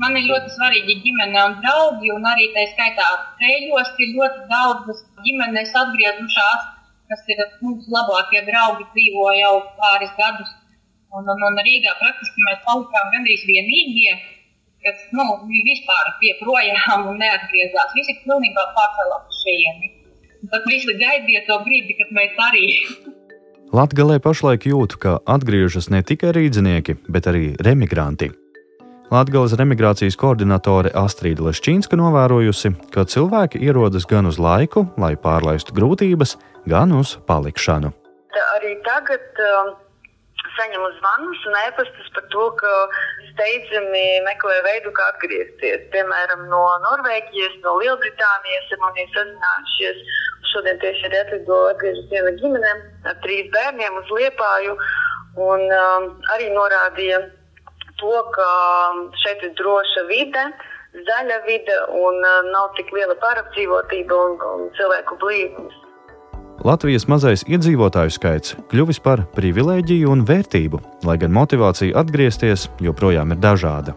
Man 0.00 0.16
ir 0.16 0.24
ļoti 0.30 0.54
svarīgi 0.54 0.96
ģimene 1.02 1.44
un 1.44 1.58
draugi, 1.60 2.08
un 2.14 2.24
arī 2.32 2.48
tā 2.54 2.64
skaitā 2.72 3.10
Preļos 3.36 3.92
ir 4.00 4.16
ļoti 4.16 4.48
daudzas 4.48 5.04
ģimenes 5.28 5.76
atgriezušās, 5.82 6.66
kas 7.12 7.28
ir 7.28 7.44
mūsu 7.60 7.92
labākie 7.92 8.40
draugi, 8.48 8.88
dzīvo 8.96 9.28
jau 9.42 9.54
pāris 9.76 10.16
gadus. 10.16 10.56
Un, 11.12 11.28
un, 11.28 11.48
un 11.50 11.64
Rīgā 11.68 11.98
praktiski 12.00 12.48
mēs 12.48 12.64
palikām 12.64 13.12
gandrīz 13.12 13.44
vienīgie 13.44 14.16
kas 14.84 15.06
nu, 15.16 15.26
vispār 15.66 16.12
bija 16.20 16.36
projām 16.40 17.08
un 17.12 17.20
neatgriezās. 17.20 17.94
Visi 17.96 18.16
pilnībā 18.24 18.66
pārcēlās 18.76 19.30
uz 19.30 19.40
šejieni. 19.44 19.94
Tad 20.50 20.68
visi 20.68 20.96
gaidīja 20.96 21.44
to 21.48 21.58
brīdi, 21.66 21.96
kad 22.00 22.12
mēs 22.16 22.44
arī. 22.48 22.66
Latvijā 23.76 24.18
pašlaik 24.18 24.66
jūtu, 24.66 24.98
ka 24.98 25.18
atgriežas 25.30 25.92
ne 25.94 26.02
tikai 26.02 26.32
rīznieki, 26.34 26.96
bet 27.06 27.28
arī 27.30 27.52
remigranti. 27.62 28.32
Latvijas 29.10 29.56
remigrācijas 29.58 30.14
koordinatore 30.14 30.92
Astrīda 30.94 31.42
Leščīnska 31.48 31.96
novērojusi, 31.98 32.70
ka 32.94 33.02
cilvēki 33.10 33.58
ierodas 33.66 34.06
gan 34.10 34.30
uz 34.30 34.38
laiku, 34.38 34.84
lai 35.02 35.16
pārlaistu 35.18 35.74
grūtības, 35.74 36.36
gan 36.70 36.94
uz 36.94 37.16
palikšanu. 37.26 37.90
Tā 38.30 38.44
arī 38.58 38.76
tagad 38.86 39.42
um, 39.42 39.72
saņemu 40.60 40.88
zvanus 40.98 41.44
un 41.48 41.58
ēpastus 41.64 42.12
par 42.14 42.26
to, 42.34 42.46
ka 42.60 42.72
steidzami 43.32 44.04
meklē 44.28 44.60
veidu, 44.68 44.92
kā 44.96 45.08
atgriezties. 45.14 45.86
Piemēram, 45.94 46.46
no 46.52 46.62
Norvēģijas, 46.86 47.60
no 47.64 47.78
Lielbritānijas 47.80 48.72
ir 48.74 48.82
manī 48.84 49.06
sazinājušies. 49.14 50.02
Šodien 50.52 50.80
tieši 50.82 51.06
arī 51.08 51.20
atlido 51.24 51.60
atgriežas 51.70 52.08
viena 52.12 52.32
ģimene 52.40 52.72
ar 53.10 53.20
trīs 53.24 53.50
bērniem 53.54 54.00
uz 54.02 54.16
Liepāju 54.18 54.74
un 55.38 55.62
um, 55.76 56.08
arī 56.34 56.50
norādīja 56.54 57.20
to, 58.00 58.16
ka 58.34 58.48
šeit 59.22 59.44
ir 59.46 59.54
droša 59.60 60.06
vide, 60.10 60.46
zaļa 61.06 61.38
vide 61.46 61.76
un 62.00 62.18
uh, 62.18 62.40
nav 62.50 62.72
tik 62.78 62.90
liela 62.96 63.14
pārapdzīvotība 63.22 64.24
un, 64.26 64.42
un 64.54 64.66
cilvēku 64.78 65.20
blīvums. 65.22 65.78
Latvijas 66.60 67.06
mazais 67.08 67.40
iedzīvotāju 67.48 68.12
skaits 68.12 68.52
kļuvis 68.68 68.98
par 69.00 69.22
privilēģiju 69.32 70.10
un 70.12 70.26
vērtību, 70.28 70.80
lai 71.08 71.16
gan 71.16 71.32
motivācija 71.32 71.96
atgriezties 71.96 72.66
joprojām 72.84 73.32
ir 73.32 73.38
dažāda. 73.40 73.94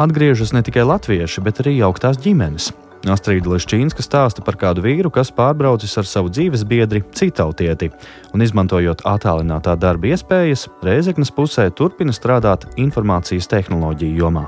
Atgriežas 0.00 0.54
ne 0.56 0.62
tikai 0.64 0.86
latvieši, 0.88 1.42
bet 1.44 1.60
arī 1.60 1.74
jauktās 1.76 2.16
ģimenes. 2.24 2.70
Astrīda 3.12 3.52
Leščīnska 3.52 4.00
stāsta 4.02 4.42
par 4.46 4.56
kādu 4.58 4.82
vīru, 4.86 5.10
kas 5.12 5.28
pārbraucis 5.34 5.92
ar 6.00 6.08
savu 6.08 6.32
dzīves 6.32 6.64
biedri 6.66 7.02
citautieti 7.14 7.90
un, 8.32 8.42
izmantojot 8.42 9.04
attālinātā 9.06 9.76
darba 9.76 10.08
iespējas, 10.14 10.70
Reizeknas 10.86 11.34
pusē 11.34 11.68
turpina 11.68 12.16
strādāt 12.16 12.64
informācijas 12.80 13.50
tehnoloģiju 13.52 14.22
jomā. 14.22 14.46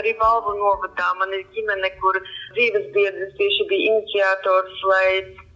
Arī 0.00 0.12
Valvu 0.18 0.56
novadā 0.58 1.08
man 1.18 1.30
ir 1.34 1.46
ģimene, 1.54 1.92
kur 2.02 2.18
dzīves 2.56 2.90
biedrs 2.94 3.32
tieši 3.38 3.68
bija 3.70 3.94
iniciators, 3.94 4.82
lai 4.90 5.06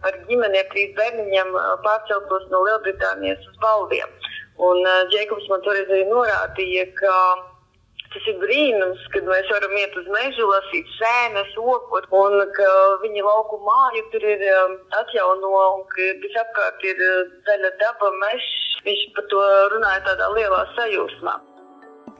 ar 0.07 0.21
ģimeni 0.29 0.61
ar 0.61 0.69
trīs 0.71 0.93
bērniņiem 0.99 1.51
pārceltos 1.85 2.47
no 2.53 2.63
Lielbritānijas 2.67 3.43
uz 3.49 3.59
Balviem. 3.63 4.15
Un 4.65 4.79
Džekobs 5.11 5.49
man 5.51 5.63
toreiz 5.65 5.89
arī 5.91 6.05
norādīja, 6.07 6.85
ka 6.99 7.13
tas 8.15 8.27
ir 8.31 8.37
brīnums, 8.39 9.01
kad 9.11 9.25
mēs 9.27 9.49
varam 9.51 9.73
iet 9.79 9.95
uz 9.99 10.05
mežu, 10.13 10.45
lasīt 10.47 10.91
sēnes, 10.95 11.51
okot, 11.59 12.07
un 12.15 12.37
ka 12.55 12.69
viņa 13.03 13.25
lauku 13.25 13.59
māju 13.65 14.05
tur 14.13 14.27
ir 14.29 14.45
atjauno, 15.01 15.51
un 15.79 15.83
ka 15.91 16.13
visapkārt 16.23 16.87
ir 16.87 17.03
zaļa 17.49 17.73
daba, 17.81 18.13
mežs. 18.23 18.53
Viņš 18.85 19.03
par 19.17 19.25
to 19.31 19.43
runāja 19.73 20.05
tādā 20.05 20.29
lielā 20.37 20.61
sajūsmā. 20.77 21.35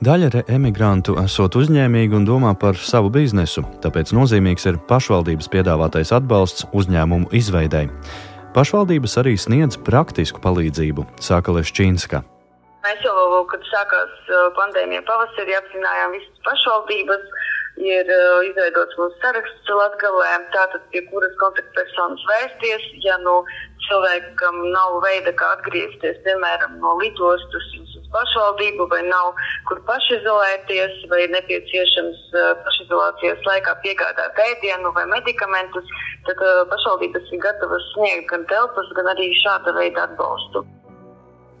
Daļa 0.04 0.42
emigrantu 0.52 1.14
esot 1.22 1.54
uzņēmīgi 1.56 2.18
un 2.18 2.26
domā 2.28 2.50
par 2.60 2.76
savu 2.76 3.08
biznesu, 3.08 3.62
tāpēc 3.80 4.10
nozīmīgs 4.12 4.68
ir 4.68 4.76
pašvaldības 4.90 5.48
piedāvātais 5.48 6.12
atbalsts 6.12 6.66
uzņēmumu 6.76 7.30
izveidei. 7.32 7.86
Pašvaldības 8.52 9.16
arī 9.22 9.32
sniedz 9.40 9.78
praktisku 9.88 10.42
palīdzību, 10.44 11.06
saka 11.16 11.54
Leščīnska. 11.56 12.20
Mēs 12.84 13.00
jau, 13.08 13.40
kad 13.48 13.64
sākās 13.70 14.28
pandēmija 14.60 15.00
pavasarī, 15.08 15.56
apzinājām 15.56 16.12
visas 16.18 16.44
pašvaldības, 16.44 17.24
ir 17.80 18.12
izveidots 18.50 19.00
mūsu 19.00 19.16
saraksts 19.24 19.72
Latvijā, 19.80 20.36
tātad 20.52 20.84
pie 20.92 21.06
kuras 21.08 21.32
kontaktpersonas 21.40 22.28
vērsties, 22.34 22.84
ja 23.00 23.16
nu 23.24 23.40
cilvēkam 23.88 24.62
nav 24.74 25.00
veida, 25.04 25.32
kā 25.38 25.52
atgriezties, 25.56 26.18
piemēram, 26.26 26.78
no 26.82 26.96
lidostas 27.00 27.68
pašvaldību, 28.14 28.86
vai 28.92 29.02
nav 29.06 29.34
kur 29.68 29.80
pašizolēties, 29.88 30.98
vai 31.10 31.26
nepieciešams 31.34 32.22
pašizolācijas 32.66 33.42
laikā 33.48 33.76
piegādāt 33.84 34.40
ēdienu 34.46 34.92
vai 34.96 35.06
medikamentus, 35.10 35.90
tad 36.28 36.42
pašvaldības 36.72 37.32
ir 37.32 37.42
gatavas 37.44 37.90
sniegt 37.94 38.30
gan 38.32 38.46
telpas, 38.52 38.92
gan 38.98 39.12
arī 39.14 39.30
šāda 39.42 39.74
veida 39.76 40.06
atbalstu. 40.08 40.66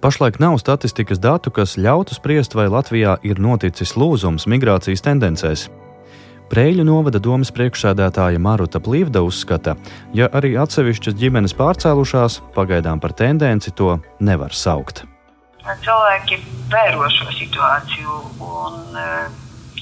Pašlaik 0.04 0.36
nav 0.38 0.58
statistikas 0.60 1.18
datu, 1.18 1.50
kas 1.50 1.78
ļautu 1.80 2.14
spriest, 2.14 2.54
vai 2.54 2.68
Latvijā 2.70 3.16
ir 3.26 3.40
noticis 3.42 3.96
lūzums 3.96 4.46
migrācijas 4.46 5.02
tendencēs. 5.02 5.66
Prēļu 6.46 6.84
novada 6.86 7.18
domas 7.18 7.50
priekšsēdētāja 7.54 8.38
Maruta 8.38 8.78
Plīvda 8.80 9.24
uzskata, 9.26 9.74
ja 10.14 10.30
arī 10.30 10.54
atsevišķas 10.62 11.18
ģimenes 11.18 11.56
pārcēlušās, 11.58 12.40
pagaidām 12.54 13.02
par 13.02 13.16
tendenci 13.18 13.74
to 13.74 13.98
nevar 14.20 14.54
saukt 14.54 15.06
cilvēki 15.82 16.38
vēro 16.70 17.08
šo 17.10 17.32
situāciju. 17.34 18.14
Un, 18.40 18.96
eh, 18.96 19.28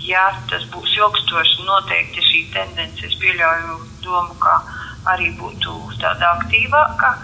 ja 0.09 0.31
tas 0.51 0.65
būs 0.73 0.97
ilgstoši, 0.97 1.67
noteikti 1.67 2.25
šī 2.25 2.41
tendence, 2.55 3.07
es 3.07 3.15
pieļauju 3.21 3.79
domu, 4.03 4.35
ka 4.41 4.63
arī 5.13 5.33
būtu 5.39 5.77
tāda 6.01 6.39
aktīvāka. 6.39 7.15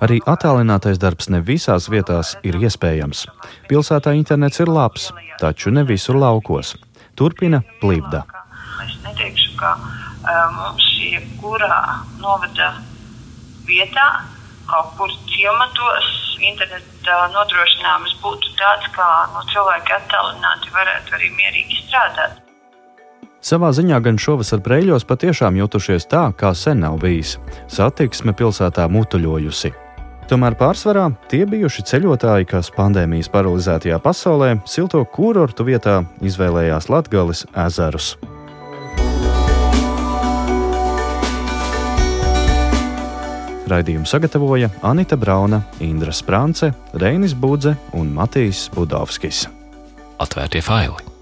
Arī 0.00 0.20
attālinātais 0.28 0.98
darbs 0.98 1.30
ne 1.30 1.40
visās 1.40 1.88
vietās 1.88 2.36
ir 2.42 2.54
iespējams. 2.54 3.26
Pilsētā 3.68 4.12
internets 4.14 4.60
ir 4.60 4.68
labs, 4.68 5.12
taču 5.40 5.70
ne 5.72 5.84
visur 5.84 6.16
laukos. 6.16 6.76
Turpina 7.16 7.62
plīvda. 7.80 8.24
Ka 9.60 9.74
uh, 9.78 9.90
mums 10.56 10.86
jebkurā 11.00 11.82
novada 12.22 12.72
vietā, 13.66 14.06
kaut 14.70 14.94
kur 14.98 15.12
ciematos, 15.30 16.08
interneta 16.42 17.20
nodrošinājums 17.34 18.16
būtu 18.22 18.56
tāds, 18.58 18.90
kā 18.96 19.08
no 19.34 19.44
cilvēki 19.52 19.94
attālināti 20.00 20.74
varētu 20.74 21.16
arī 21.18 21.30
mierīgi 21.38 21.80
strādāt. 21.86 22.42
Savā 23.46 23.70
ziņā 23.70 24.00
gan 24.02 24.16
šovasar 24.18 24.58
Brēļos 24.64 25.04
patiešām 25.06 25.58
jutušies 25.60 26.08
tā, 26.10 26.24
kā 26.34 26.50
sen 26.56 26.80
nav 26.82 26.98
bijis. 27.02 27.36
Satiksme 27.70 28.34
pilsētā 28.34 28.88
mutuļojusi. 28.90 29.70
Tomēr 30.26 30.56
pārsvarā 30.58 31.04
tie 31.30 31.44
bijuši 31.46 31.84
ceļotāji, 31.86 32.48
kas 32.50 32.72
pandēmijas 32.74 33.30
paralizētajā 33.30 34.00
pasaulē 34.02 34.56
silto 34.66 35.04
kurortu 35.06 35.68
vietā 35.68 36.00
izvēlējās 36.26 36.90
Latgales 36.90 37.46
ezerus. 37.68 38.16
Raidījumu 43.66 44.06
sagatavoja 44.06 44.70
Anita 44.86 45.18
Brauna, 45.18 45.62
Indra 45.82 46.14
Sprānce, 46.14 46.70
Reinis 46.94 47.34
Budze 47.34 47.74
un 47.98 48.14
Matīs 48.14 48.68
Budovskis. 48.74 49.46
Atvērtie 50.22 50.62
faili! 50.62 51.15